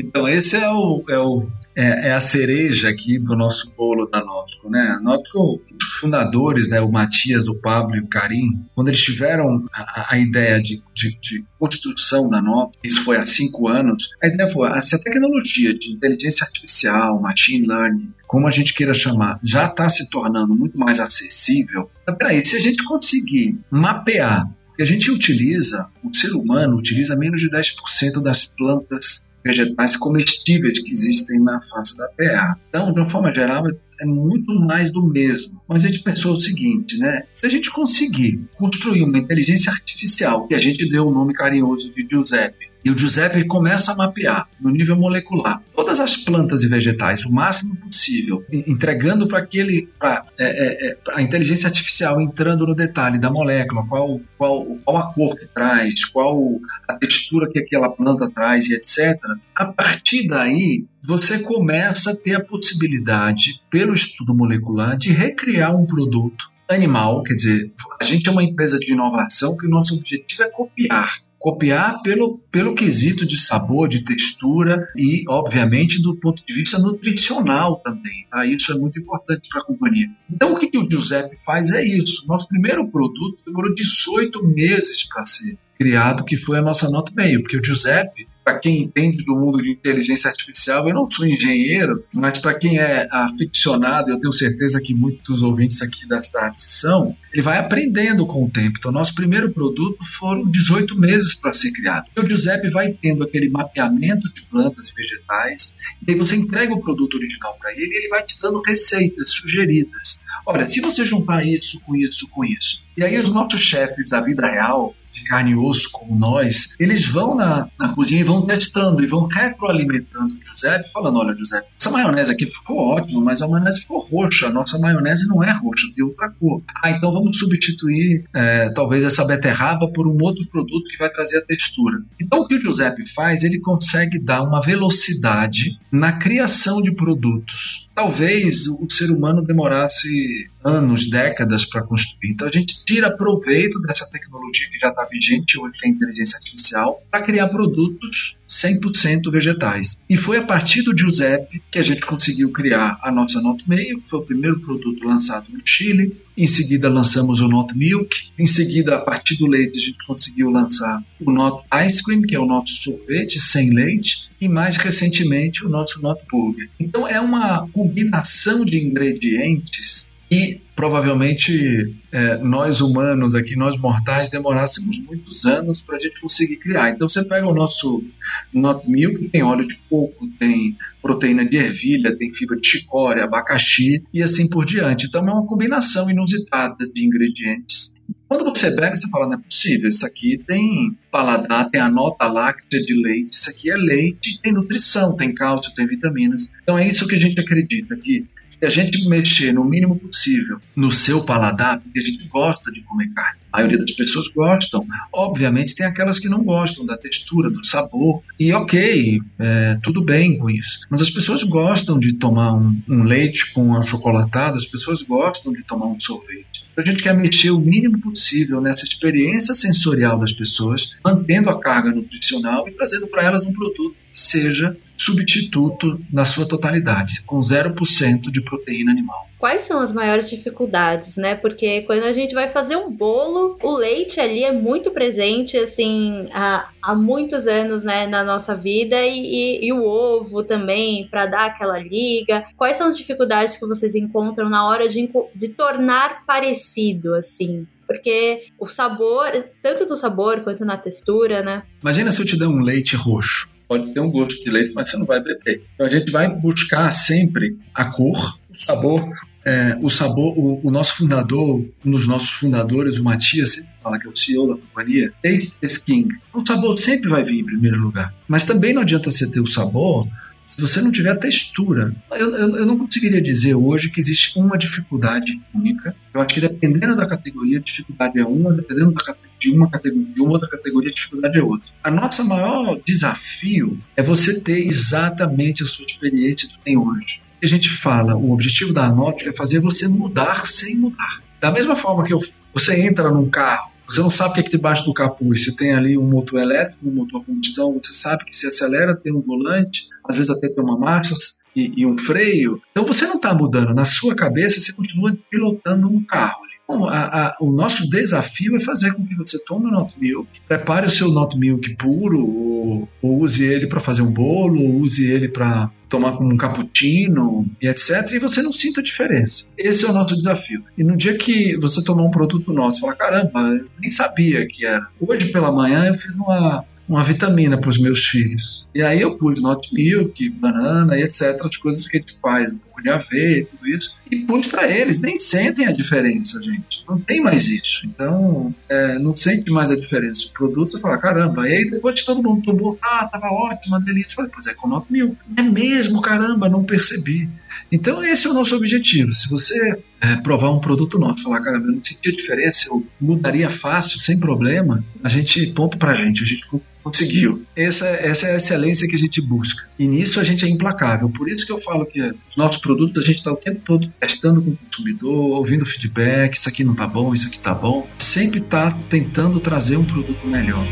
Então, 0.00 0.28
esse 0.28 0.54
é, 0.54 0.70
o, 0.70 1.02
é, 1.08 1.18
o, 1.18 1.48
é, 1.78 2.08
é, 2.08 2.12
a 2.12 2.20
cereja 2.20 2.88
aqui 2.88 3.20
do 3.20 3.36
nosso 3.36 3.72
bolo 3.76 4.06
da 4.06 4.24
Nótico, 4.24 4.68
né? 4.68 4.96
A 4.98 5.00
Nótico, 5.00 5.62
os 5.80 5.88
fundadores, 6.00 6.68
né, 6.68 6.80
o 6.80 6.90
Matias, 6.90 7.46
o 7.46 7.54
Pablo 7.54 7.94
e 7.94 8.00
o 8.00 8.08
Karim, 8.08 8.64
quando 8.74 8.88
eles 8.88 9.00
tiveram 9.00 9.64
a, 9.72 10.14
a 10.14 10.18
ideia 10.18 10.60
de, 10.60 10.82
de, 10.92 11.16
de, 11.20 11.44
construção 11.56 12.28
da 12.28 12.42
Nótico, 12.42 12.80
isso 12.82 13.04
foi 13.04 13.16
há 13.16 13.24
cinco 13.24 13.68
anos, 13.68 14.10
a 14.20 14.26
ideia 14.26 14.50
foi, 14.50 14.82
se 14.82 14.96
a 14.96 14.98
tecnologia 14.98 15.72
de 15.72 15.92
inteligência 15.92 16.44
artificial, 16.44 17.20
machine 17.20 17.64
learning, 17.64 18.12
como 18.26 18.48
a 18.48 18.50
gente 18.50 18.74
queira 18.74 18.92
chamar, 18.92 19.38
já 19.44 19.66
está 19.66 19.88
se 19.88 20.10
tornando 20.10 20.56
muito 20.56 20.76
mais 20.76 20.98
acessível, 20.98 21.88
peraí, 22.18 22.44
se 22.44 22.56
a 22.56 22.60
gente 22.60 22.82
conseguir 22.82 23.56
mapear 23.70 24.50
porque 24.78 24.82
a 24.84 24.94
gente 24.94 25.10
utiliza, 25.10 25.88
o 26.04 26.16
ser 26.16 26.30
humano 26.34 26.76
utiliza 26.76 27.16
menos 27.16 27.40
de 27.40 27.50
10% 27.50 28.22
das 28.22 28.44
plantas 28.44 29.26
vegetais 29.48 29.96
comestíveis 29.96 30.78
que 30.78 30.90
existem 30.92 31.40
na 31.40 31.58
face 31.62 31.96
da 31.96 32.06
Terra. 32.08 32.60
Então, 32.68 32.92
de 32.92 33.00
uma 33.00 33.08
forma 33.08 33.32
geral, 33.32 33.64
é 34.00 34.04
muito 34.04 34.54
mais 34.60 34.90
do 34.90 35.02
mesmo. 35.02 35.60
Mas 35.66 35.84
a 35.84 35.88
gente 35.88 36.02
pensou 36.02 36.34
o 36.34 36.40
seguinte, 36.40 36.98
né? 36.98 37.22
Se 37.32 37.46
a 37.46 37.48
gente 37.48 37.70
conseguir 37.70 38.40
construir 38.54 39.02
uma 39.02 39.18
inteligência 39.18 39.72
artificial, 39.72 40.46
que 40.46 40.54
a 40.54 40.58
gente 40.58 40.88
deu 40.88 41.06
o 41.06 41.10
nome 41.10 41.32
carinhoso 41.32 41.90
de 41.90 42.06
Giuseppe, 42.08 42.67
e 42.84 42.90
o 42.90 42.96
Giuseppe 42.96 43.46
começa 43.46 43.92
a 43.92 43.96
mapear 43.96 44.48
no 44.60 44.70
nível 44.70 44.96
molecular 44.96 45.62
todas 45.74 46.00
as 46.00 46.16
plantas 46.16 46.62
e 46.62 46.68
vegetais 46.68 47.24
o 47.24 47.32
máximo 47.32 47.76
possível, 47.76 48.44
entregando 48.50 49.26
para 49.26 49.38
aquele 49.38 49.88
para 49.98 50.24
é, 50.38 50.46
é, 50.46 50.90
é, 50.90 50.98
a 51.12 51.22
inteligência 51.22 51.66
artificial 51.66 52.20
entrando 52.20 52.66
no 52.66 52.74
detalhe 52.74 53.18
da 53.18 53.30
molécula, 53.30 53.86
qual, 53.86 54.20
qual, 54.36 54.64
qual 54.84 54.96
a 54.96 55.12
cor 55.12 55.36
que 55.36 55.46
traz, 55.46 56.04
qual 56.04 56.38
a 56.86 56.94
textura 56.94 57.50
que 57.50 57.58
aquela 57.58 57.90
planta 57.90 58.30
traz 58.30 58.66
e 58.68 58.74
etc. 58.74 59.18
A 59.54 59.66
partir 59.66 60.26
daí 60.26 60.84
você 61.02 61.38
começa 61.40 62.12
a 62.12 62.16
ter 62.16 62.34
a 62.34 62.44
possibilidade, 62.44 63.62
pelo 63.70 63.94
estudo 63.94 64.34
molecular, 64.34 64.96
de 64.96 65.10
recriar 65.10 65.74
um 65.74 65.86
produto 65.86 66.50
animal, 66.68 67.22
quer 67.22 67.34
dizer, 67.34 67.72
a 67.98 68.04
gente 68.04 68.28
é 68.28 68.32
uma 68.32 68.42
empresa 68.42 68.78
de 68.78 68.92
inovação 68.92 69.56
que 69.56 69.66
o 69.66 69.70
nosso 69.70 69.94
objetivo 69.94 70.42
é 70.42 70.50
copiar 70.50 71.27
copiar 71.38 72.02
pelo, 72.02 72.38
pelo 72.50 72.74
quesito 72.74 73.24
de 73.24 73.38
sabor, 73.38 73.88
de 73.88 74.04
textura 74.04 74.88
e, 74.96 75.24
obviamente, 75.28 76.02
do 76.02 76.16
ponto 76.16 76.44
de 76.44 76.52
vista 76.52 76.78
nutricional 76.78 77.76
também. 77.76 78.26
Tá? 78.30 78.44
Isso 78.44 78.72
é 78.72 78.74
muito 78.74 78.98
importante 78.98 79.48
para 79.48 79.62
a 79.62 79.64
companhia. 79.64 80.08
Então, 80.30 80.52
o 80.52 80.58
que, 80.58 80.66
que 80.66 80.78
o 80.78 80.88
Giuseppe 80.90 81.36
faz 81.44 81.70
é 81.70 81.84
isso. 81.84 82.26
Nosso 82.26 82.48
primeiro 82.48 82.88
produto 82.88 83.42
demorou 83.46 83.72
18 83.72 84.42
meses 84.48 85.04
para 85.04 85.24
ser 85.24 85.56
criado, 85.78 86.24
que 86.24 86.36
foi 86.36 86.58
a 86.58 86.62
nossa 86.62 86.90
nota 86.90 87.12
meio, 87.14 87.40
porque 87.40 87.56
o 87.56 87.64
Giuseppe 87.64 88.26
para 88.48 88.58
quem 88.58 88.84
entende 88.84 89.24
do 89.26 89.36
mundo 89.36 89.60
de 89.60 89.72
inteligência 89.72 90.30
artificial, 90.30 90.88
eu 90.88 90.94
não 90.94 91.10
sou 91.10 91.26
engenheiro, 91.26 92.02
mas 92.14 92.38
para 92.38 92.54
quem 92.54 92.78
é 92.78 93.06
aficionado, 93.12 94.10
eu 94.10 94.18
tenho 94.18 94.32
certeza 94.32 94.80
que 94.80 94.94
muitos 94.94 95.42
ouvintes 95.42 95.82
aqui 95.82 96.08
da 96.08 96.18
Start 96.18 96.54
são, 96.54 97.14
ele 97.30 97.42
vai 97.42 97.58
aprendendo 97.58 98.26
com 98.26 98.42
o 98.46 98.50
tempo. 98.50 98.78
Então, 98.78 98.90
nosso 98.90 99.14
primeiro 99.14 99.52
produto 99.52 100.02
foram 100.02 100.50
18 100.50 100.98
meses 100.98 101.34
para 101.34 101.52
ser 101.52 101.72
criado. 101.72 102.06
O 102.16 102.26
Giuseppe 102.26 102.70
vai 102.70 102.90
tendo 102.90 103.22
aquele 103.22 103.50
mapeamento 103.50 104.32
de 104.32 104.40
plantas 104.46 104.88
e 104.88 104.94
vegetais, 104.94 105.76
e 106.06 106.10
aí 106.10 106.18
você 106.18 106.34
entrega 106.34 106.72
o 106.72 106.80
produto 106.80 107.18
original 107.18 107.54
para 107.60 107.70
ele, 107.72 107.92
e 107.92 107.98
ele 107.98 108.08
vai 108.08 108.24
te 108.24 108.40
dando 108.40 108.62
receitas 108.62 109.28
sugeridas. 109.30 110.20
Olha, 110.46 110.66
se 110.66 110.80
você 110.80 111.04
juntar 111.04 111.44
isso 111.44 111.78
com 111.80 111.94
isso 111.94 112.26
com 112.28 112.42
isso, 112.46 112.82
e 112.96 113.02
aí 113.02 113.18
os 113.18 113.30
nossos 113.30 113.60
chefes 113.60 114.08
da 114.08 114.22
vida 114.22 114.50
real, 114.50 114.94
de 115.18 115.24
carne 115.24 115.52
e 115.52 115.56
osso 115.56 115.90
como 115.92 116.16
nós, 116.16 116.74
eles 116.78 117.06
vão 117.06 117.34
na, 117.34 117.68
na 117.78 117.88
cozinha 117.90 118.20
e 118.20 118.24
vão 118.24 118.46
testando 118.46 119.02
e 119.02 119.06
vão 119.06 119.26
retroalimentando 119.26 120.34
o 120.34 120.50
Giuseppe, 120.50 120.92
falando: 120.92 121.18
olha, 121.18 121.36
Giuseppe, 121.36 121.68
essa 121.78 121.90
maionese 121.90 122.32
aqui 122.32 122.46
ficou 122.46 122.76
ótima, 122.76 123.20
mas 123.20 123.42
a 123.42 123.48
maionese 123.48 123.80
ficou 123.80 123.98
roxa. 123.98 124.46
A 124.46 124.50
nossa 124.50 124.78
maionese 124.78 125.28
não 125.28 125.42
é 125.42 125.50
roxa, 125.50 125.86
tem 125.94 126.04
outra 126.04 126.30
cor. 126.30 126.62
Ah, 126.82 126.90
então 126.90 127.12
vamos 127.12 127.38
substituir 127.38 128.24
é, 128.34 128.70
talvez 128.70 129.04
essa 129.04 129.24
beterraba 129.24 129.88
por 129.88 130.06
um 130.06 130.16
outro 130.20 130.46
produto 130.46 130.88
que 130.88 130.98
vai 130.98 131.10
trazer 131.10 131.38
a 131.38 131.44
textura. 131.44 131.98
Então 132.20 132.40
o 132.40 132.46
que 132.46 132.56
o 132.56 132.60
Giuseppe 132.60 133.06
faz, 133.08 133.42
ele 133.42 133.60
consegue 133.60 134.18
dar 134.18 134.42
uma 134.42 134.60
velocidade 134.60 135.78
na 135.90 136.12
criação 136.12 136.80
de 136.82 136.92
produtos. 136.92 137.88
Talvez 137.94 138.68
o 138.68 138.86
ser 138.88 139.10
humano 139.10 139.42
demorasse 139.42 140.48
anos, 140.68 141.08
décadas 141.08 141.64
para 141.64 141.82
construir. 141.82 142.30
Então 142.30 142.46
a 142.46 142.50
gente 142.50 142.84
tira 142.84 143.10
proveito 143.10 143.80
dessa 143.80 144.08
tecnologia 144.10 144.68
que 144.70 144.78
já 144.78 144.88
está 144.88 145.04
vigente 145.04 145.58
hoje, 145.58 145.72
que 145.78 145.86
é 145.86 145.88
a 145.88 145.92
inteligência 145.92 146.36
artificial, 146.36 147.02
para 147.10 147.22
criar 147.22 147.48
produtos 147.48 148.36
100% 148.48 149.30
vegetais. 149.30 150.04
E 150.08 150.16
foi 150.16 150.38
a 150.38 150.44
partir 150.44 150.82
do 150.82 150.96
Giuseppe 150.96 151.62
que 151.70 151.78
a 151.78 151.82
gente 151.82 152.00
conseguiu 152.00 152.50
criar 152.50 152.98
a 153.02 153.10
nossa 153.10 153.40
Not 153.40 153.62
Meio, 153.68 154.00
que 154.00 154.08
foi 154.08 154.20
o 154.20 154.24
primeiro 154.24 154.60
produto 154.60 155.04
lançado 155.04 155.46
no 155.50 155.60
Chile. 155.64 156.16
Em 156.36 156.46
seguida 156.46 156.88
lançamos 156.88 157.40
o 157.40 157.48
Not 157.48 157.76
Milk. 157.76 158.30
Em 158.38 158.46
seguida, 158.46 158.94
a 158.94 159.00
partir 159.00 159.36
do 159.36 159.46
leite, 159.46 159.78
a 159.78 159.82
gente 159.82 160.06
conseguiu 160.06 160.50
lançar 160.50 161.02
o 161.20 161.30
Not 161.30 161.64
Ice 161.86 162.02
Cream, 162.02 162.22
que 162.22 162.34
é 162.34 162.38
o 162.38 162.46
nosso 162.46 162.74
sorvete 162.74 163.38
sem 163.38 163.70
leite. 163.70 164.28
E 164.40 164.48
mais 164.48 164.76
recentemente, 164.76 165.66
o 165.66 165.68
nosso 165.68 166.00
Not 166.00 166.22
Burger. 166.30 166.70
Então 166.78 167.06
é 167.06 167.20
uma 167.20 167.68
combinação 167.70 168.64
de 168.64 168.78
ingredientes 168.78 170.08
e 170.30 170.60
provavelmente 170.76 171.96
é, 172.12 172.36
nós 172.38 172.80
humanos 172.80 173.34
aqui, 173.34 173.56
nós 173.56 173.76
mortais, 173.76 174.30
demorássemos 174.30 174.98
muitos 174.98 175.44
anos 175.44 175.82
para 175.82 175.96
a 175.96 175.98
gente 175.98 176.20
conseguir 176.20 176.56
criar. 176.56 176.90
Então 176.90 177.08
você 177.08 177.24
pega 177.24 177.48
o 177.48 177.54
nosso 177.54 178.04
Not 178.52 178.88
Milk, 178.88 179.28
tem 179.30 179.42
óleo 179.42 179.66
de 179.66 179.76
coco, 179.88 180.28
tem 180.38 180.76
proteína 181.02 181.44
de 181.44 181.56
ervilha, 181.56 182.16
tem 182.16 182.32
fibra 182.32 182.60
de 182.60 182.68
chicória, 182.68 183.24
abacaxi 183.24 184.04
e 184.12 184.22
assim 184.22 184.48
por 184.48 184.64
diante. 184.64 185.06
Então 185.06 185.26
é 185.26 185.32
uma 185.32 185.46
combinação 185.46 186.08
inusitada 186.10 186.86
de 186.86 187.04
ingredientes. 187.04 187.94
Quando 188.28 188.44
você 188.44 188.70
pega, 188.70 188.94
você 188.94 189.08
fala, 189.08 189.26
não 189.26 189.34
é 189.34 189.40
possível, 189.40 189.88
isso 189.88 190.06
aqui 190.06 190.38
tem 190.46 190.96
paladar, 191.10 191.70
tem 191.70 191.80
a 191.80 191.90
nota 191.90 192.26
láctea 192.26 192.80
de 192.80 192.94
leite, 192.94 193.32
isso 193.32 193.48
aqui 193.48 193.70
é 193.70 193.76
leite, 193.76 194.38
tem 194.42 194.52
nutrição, 194.52 195.16
tem 195.16 195.34
cálcio, 195.34 195.74
tem 195.74 195.86
vitaminas. 195.86 196.52
Então 196.62 196.78
é 196.78 196.86
isso 196.86 197.08
que 197.08 197.14
a 197.14 197.18
gente 197.18 197.40
acredita, 197.40 197.96
que 197.96 198.26
se 198.48 198.64
a 198.64 198.70
gente 198.70 199.08
mexer 199.08 199.52
no 199.52 199.64
mínimo 199.64 199.96
possível 199.96 200.60
no 200.74 200.90
seu 200.90 201.24
paladar, 201.24 201.80
porque 201.80 201.98
a 201.98 202.02
gente 202.02 202.26
gosta 202.28 202.70
de 202.72 202.80
comer 202.82 203.08
carne, 203.14 203.38
a 203.52 203.58
maioria 203.58 203.78
das 203.78 203.92
pessoas 203.92 204.28
gostam. 204.28 204.86
Obviamente 205.12 205.74
tem 205.74 205.86
aquelas 205.86 206.18
que 206.18 206.28
não 206.28 206.44
gostam 206.44 206.84
da 206.84 206.96
textura, 206.96 207.50
do 207.50 207.64
sabor. 207.64 208.22
E 208.38 208.52
ok, 208.52 209.20
é, 209.38 209.78
tudo 209.82 210.02
bem 210.02 210.38
com 210.38 210.50
isso. 210.50 210.80
Mas 210.90 211.00
as 211.00 211.10
pessoas 211.10 211.42
gostam 211.42 211.98
de 211.98 212.14
tomar 212.14 212.54
um, 212.54 212.80
um 212.88 213.02
leite 213.02 213.52
com 213.52 213.74
achocolatado, 213.74 214.56
as 214.56 214.66
pessoas 214.66 215.02
gostam 215.02 215.52
de 215.52 215.62
tomar 215.62 215.86
um 215.86 215.98
sorvete. 215.98 216.66
Então, 216.72 216.84
a 216.84 216.86
gente 216.86 217.02
quer 217.02 217.14
mexer 217.14 217.50
o 217.50 217.58
mínimo 217.58 218.00
possível 218.00 218.60
nessa 218.60 218.84
experiência 218.84 219.54
sensorial 219.54 220.18
das 220.18 220.32
pessoas, 220.32 220.92
mantendo 221.04 221.50
a 221.50 221.58
carga 221.58 221.90
nutricional 221.90 222.68
e 222.68 222.72
trazendo 222.72 223.08
para 223.08 223.24
elas 223.24 223.46
um 223.46 223.52
produto 223.52 223.96
que 224.12 224.18
seja 224.18 224.76
substituto 224.98 226.00
na 226.12 226.24
sua 226.24 226.46
totalidade, 226.46 227.22
com 227.24 227.38
0% 227.38 228.30
de 228.30 228.42
proteína 228.42 228.90
animal. 228.90 229.28
Quais 229.38 229.62
são 229.62 229.80
as 229.80 229.92
maiores 229.92 230.28
dificuldades, 230.28 231.16
né? 231.16 231.36
Porque 231.36 231.82
quando 231.82 232.02
a 232.02 232.12
gente 232.12 232.34
vai 232.34 232.48
fazer 232.48 232.76
um 232.76 232.90
bolo, 232.90 233.56
o 233.62 233.76
leite 233.76 234.18
ali 234.18 234.42
é 234.42 234.50
muito 234.50 234.90
presente, 234.90 235.56
assim, 235.56 236.28
há, 236.32 236.68
há 236.82 236.94
muitos 236.94 237.46
anos, 237.46 237.84
né, 237.84 238.06
na 238.06 238.24
nossa 238.24 238.56
vida 238.56 239.00
e, 239.00 239.60
e, 239.60 239.66
e 239.66 239.72
o 239.72 239.84
ovo 239.84 240.42
também, 240.42 241.06
para 241.08 241.26
dar 241.26 241.46
aquela 241.46 241.78
liga. 241.78 242.44
Quais 242.56 242.76
são 242.76 242.88
as 242.88 242.98
dificuldades 242.98 243.56
que 243.56 243.66
vocês 243.66 243.94
encontram 243.94 244.48
na 244.48 244.66
hora 244.66 244.88
de, 244.88 245.08
de 245.36 245.48
tornar 245.48 246.26
parecido, 246.26 247.14
assim? 247.14 247.64
Porque 247.86 248.46
o 248.58 248.66
sabor, 248.66 249.30
tanto 249.62 249.86
do 249.86 249.96
sabor 249.96 250.40
quanto 250.40 250.64
na 250.64 250.76
textura, 250.76 251.42
né? 251.42 251.62
Imagina 251.80 252.10
se 252.10 252.20
eu 252.20 252.26
te 252.26 252.36
der 252.36 252.48
um 252.48 252.60
leite 252.60 252.96
roxo 252.96 253.48
pode 253.68 253.92
ter 253.92 254.00
um 254.00 254.10
gosto 254.10 254.42
de 254.42 254.50
leite, 254.50 254.72
mas 254.74 254.88
você 254.88 254.96
não 254.96 255.06
vai 255.06 255.22
beber. 255.22 255.62
Então 255.74 255.86
a 255.86 255.90
gente 255.90 256.10
vai 256.10 256.28
buscar 256.28 256.90
sempre 256.90 257.56
a 257.74 257.84
cor, 257.84 258.38
o 258.50 258.54
sabor. 258.54 259.08
É, 259.44 259.78
o 259.80 259.88
sabor, 259.88 260.36
o, 260.36 260.60
o, 260.66 260.70
nosso 260.70 260.96
fundador, 260.96 261.64
um 261.82 261.90
dos 261.90 262.06
nossos 262.06 262.30
fundadores, 262.30 262.98
o 262.98 263.04
Matias, 263.04 263.52
sempre 263.52 263.70
fala 263.82 263.98
que 263.98 264.06
é 264.06 264.10
o 264.10 264.14
CEO 264.14 264.48
da 264.48 264.60
companhia, 264.60 265.10
taste 265.22 265.54
is 265.62 265.78
king. 265.78 266.14
O 266.34 266.44
sabor 266.46 266.76
sempre 266.76 267.08
vai 267.08 267.24
vir 267.24 267.40
em 267.40 267.44
primeiro 267.44 267.78
lugar. 267.78 268.12
Mas 268.26 268.44
também 268.44 268.74
não 268.74 268.82
adianta 268.82 269.10
você 269.10 269.26
ter 269.30 269.40
o 269.40 269.46
sabor 269.46 270.06
se 270.48 270.62
você 270.62 270.80
não 270.80 270.90
tiver 270.90 271.14
textura. 271.16 271.94
Eu, 272.10 272.34
eu, 272.34 272.56
eu, 272.56 272.66
não 272.66 272.78
conseguiria 272.78 273.20
dizer 273.20 273.54
hoje 273.54 273.90
que 273.90 274.00
existe 274.00 274.38
uma 274.38 274.56
dificuldade 274.56 275.38
única. 275.54 275.94
Eu 276.14 276.22
acho 276.22 276.34
que 276.34 276.40
dependendo 276.40 276.96
da 276.96 277.06
categoria, 277.06 277.58
a 277.58 277.60
dificuldade 277.60 278.18
é 278.18 278.24
uma, 278.24 278.54
dependendo 278.54 278.92
da, 278.92 279.14
de 279.38 279.50
uma 279.50 279.70
categoria, 279.70 280.10
de 280.10 280.22
uma 280.22 280.30
outra 280.30 280.48
categoria, 280.48 280.88
a 280.88 280.94
dificuldade 280.94 281.38
é 281.38 281.42
outra. 281.42 281.70
A 281.84 281.90
nossa 281.90 282.24
maior 282.24 282.80
desafio 282.82 283.78
é 283.94 284.02
você 284.02 284.40
ter 284.40 284.66
exatamente 284.66 285.62
a 285.62 285.66
sua 285.66 285.84
experiência 285.84 286.48
que 286.48 286.58
tem 286.64 286.78
hoje. 286.78 287.20
A 287.42 287.46
gente 287.46 287.68
fala, 287.68 288.16
o 288.16 288.32
objetivo 288.32 288.72
da 288.72 288.86
Anótica 288.86 289.28
é 289.28 289.34
fazer 289.34 289.60
você 289.60 289.86
mudar 289.86 290.46
sem 290.46 290.74
mudar. 290.74 291.22
Da 291.38 291.50
mesma 291.50 291.76
forma 291.76 292.04
que 292.04 292.14
eu, 292.14 292.18
você 292.54 292.80
entra 292.80 293.10
num 293.10 293.28
carro 293.28 293.70
você 293.88 294.00
não 294.00 294.10
sabe 294.10 294.30
o 294.30 294.34
que 294.34 294.40
é 294.40 294.42
que 294.42 294.50
debaixo 294.50 294.84
do 294.84 294.92
capuz. 294.92 295.44
Você 295.44 295.56
tem 295.56 295.72
ali 295.72 295.96
um 295.96 296.06
motor 296.06 296.40
elétrico, 296.40 296.86
um 296.86 296.92
motor 296.92 297.22
a 297.22 297.24
combustão, 297.24 297.72
você 297.72 297.92
sabe 297.92 298.24
que 298.26 298.36
se 298.36 298.46
acelera, 298.46 298.94
tem 298.94 299.12
um 299.12 299.22
volante, 299.22 299.88
às 300.04 300.16
vezes 300.16 300.30
até 300.30 300.48
tem 300.48 300.62
uma 300.62 300.78
marcha 300.78 301.14
e, 301.56 301.72
e 301.74 301.86
um 301.86 301.96
freio. 301.96 302.60
Então 302.70 302.84
você 302.84 303.06
não 303.06 303.16
está 303.16 303.34
mudando. 303.34 303.72
Na 303.72 303.86
sua 303.86 304.14
cabeça, 304.14 304.60
você 304.60 304.72
continua 304.72 305.16
pilotando 305.30 305.88
um 305.88 306.04
carro. 306.04 306.47
Bom, 306.68 306.86
a, 306.86 307.28
a, 307.28 307.36
o 307.40 307.50
nosso 307.50 307.88
desafio 307.88 308.54
é 308.54 308.58
fazer 308.58 308.92
com 308.92 309.06
que 309.06 309.14
você 309.14 309.38
tome 309.42 309.68
o 309.68 309.70
Not 309.70 309.94
Milk, 309.98 310.28
prepare 310.46 310.86
o 310.86 310.90
seu 310.90 311.10
Not 311.10 311.34
Milk 311.38 311.74
puro, 311.76 312.20
ou, 312.20 312.88
ou 313.00 313.20
use 313.20 313.42
ele 313.42 313.66
para 313.66 313.80
fazer 313.80 314.02
um 314.02 314.12
bolo, 314.12 314.60
ou 314.60 314.76
use 314.76 315.10
ele 315.10 315.30
para 315.30 315.70
tomar 315.88 316.12
como 316.12 316.30
um 316.30 316.36
cappuccino 316.36 317.46
e 317.62 317.66
etc. 317.66 318.12
E 318.12 318.18
você 318.18 318.42
não 318.42 318.52
sinta 318.52 318.82
diferença. 318.82 319.46
Esse 319.56 319.86
é 319.86 319.88
o 319.88 319.94
nosso 319.94 320.14
desafio. 320.14 320.62
E 320.76 320.84
no 320.84 320.94
dia 320.94 321.16
que 321.16 321.56
você 321.56 321.82
tomar 321.82 322.02
um 322.02 322.10
produto 322.10 322.52
nosso, 322.52 322.80
fala 322.80 322.94
caramba, 322.94 323.40
eu 323.40 323.66
nem 323.80 323.90
sabia 323.90 324.46
que 324.46 324.66
era. 324.66 324.86
Hoje 325.00 325.32
pela 325.32 325.50
manhã 325.50 325.86
eu 325.86 325.94
fiz 325.94 326.18
uma 326.18 326.66
uma 326.88 327.04
vitamina 327.04 327.60
para 327.60 327.68
os 327.68 327.78
meus 327.78 328.06
filhos. 328.06 328.66
E 328.74 328.82
aí 328.82 329.02
eu 329.02 329.16
pus 329.16 329.42
not 329.42 329.68
milk, 329.74 330.28
banana 330.30 330.98
e 330.98 331.02
etc, 331.02 331.38
as 331.44 331.56
coisas 331.58 331.86
que 331.86 331.98
a 331.98 332.00
gente 332.00 332.16
faz, 332.20 332.50
um 332.50 332.58
pouco 332.82 333.08
de 333.08 333.44
tudo 333.44 333.66
isso, 333.66 333.96
e 334.10 334.16
pus 334.24 334.46
para 334.46 334.68
eles. 334.68 335.00
Nem 335.00 335.18
sentem 335.18 335.66
a 335.66 335.72
diferença, 335.72 336.40
gente. 336.42 336.84
Não 336.88 336.98
tem 336.98 337.20
mais 337.20 337.48
isso. 337.48 337.86
Então, 337.86 338.54
é, 338.68 338.98
não 338.98 339.14
sente 339.14 339.50
mais 339.50 339.70
a 339.70 339.76
diferença. 339.76 340.26
O 340.28 340.32
produto, 340.32 340.72
você 340.72 340.80
fala, 340.80 340.98
caramba. 340.98 341.48
E 341.48 341.56
aí 341.56 341.70
depois 341.70 342.00
que 342.00 342.06
todo 342.06 342.22
mundo 342.22 342.42
tomou, 342.42 342.78
ah, 342.82 343.08
tava 343.10 343.26
ótimo, 343.26 343.76
uma 343.76 343.80
delícia. 343.80 344.12
Eu 344.12 344.16
falei, 344.16 344.30
pois 344.32 344.46
é, 344.46 344.54
com 344.54 344.68
not 344.68 344.86
milk. 344.90 345.16
É 345.36 345.42
mesmo, 345.42 346.00
caramba, 346.00 346.48
não 346.48 346.64
percebi. 346.64 347.28
Então, 347.70 348.02
esse 348.04 348.26
é 348.26 348.30
o 348.30 348.34
nosso 348.34 348.56
objetivo. 348.56 349.12
Se 349.12 349.28
você 349.28 349.78
é, 350.00 350.16
provar 350.16 350.50
um 350.50 350.60
produto 350.60 350.98
nosso, 350.98 351.22
falar, 351.22 351.42
caramba, 351.42 351.66
eu 351.66 351.74
não 351.74 351.84
senti 351.84 352.08
a 352.08 352.12
diferença, 352.12 352.68
eu 352.70 352.86
mudaria 353.00 353.50
fácil, 353.50 353.98
sem 353.98 354.18
problema, 354.18 354.84
a 355.02 355.08
gente, 355.08 355.46
ponto 355.52 355.76
pra 355.76 355.94
gente, 355.94 356.22
a 356.22 356.26
gente 356.26 356.46
conseguiu. 356.82 357.44
Essa, 357.54 357.86
essa 357.86 358.28
é 358.28 358.32
a 358.32 358.36
excelência 358.36 358.88
que 358.88 358.94
a 358.94 358.98
gente 358.98 359.20
busca. 359.20 359.68
E 359.78 359.86
nisso 359.86 360.18
a 360.18 360.24
gente 360.24 360.44
é 360.44 360.48
implacável. 360.48 361.08
Por 361.10 361.28
isso 361.28 361.44
que 361.44 361.52
eu 361.52 361.58
falo 361.58 361.84
que 361.84 362.00
os 362.00 362.36
nossos 362.36 362.60
produtos 362.68 363.02
a 363.02 363.06
gente 363.06 363.16
está 363.16 363.32
o 363.32 363.36
tempo 363.36 363.62
todo 363.64 363.90
testando 363.98 364.42
com 364.42 364.50
o 364.50 364.56
consumidor, 364.56 365.38
ouvindo 365.38 365.64
feedback, 365.64 366.34
isso 366.34 366.50
aqui 366.50 366.62
não 366.62 366.72
está 366.72 366.86
bom, 366.86 367.14
isso 367.14 367.26
aqui 367.26 367.36
está 367.36 367.54
bom. 367.54 367.88
Sempre 367.94 368.40
está 368.40 368.70
tentando 368.90 369.40
trazer 369.40 369.78
um 369.78 369.84
produto 369.84 370.26
melhor. 370.26 370.66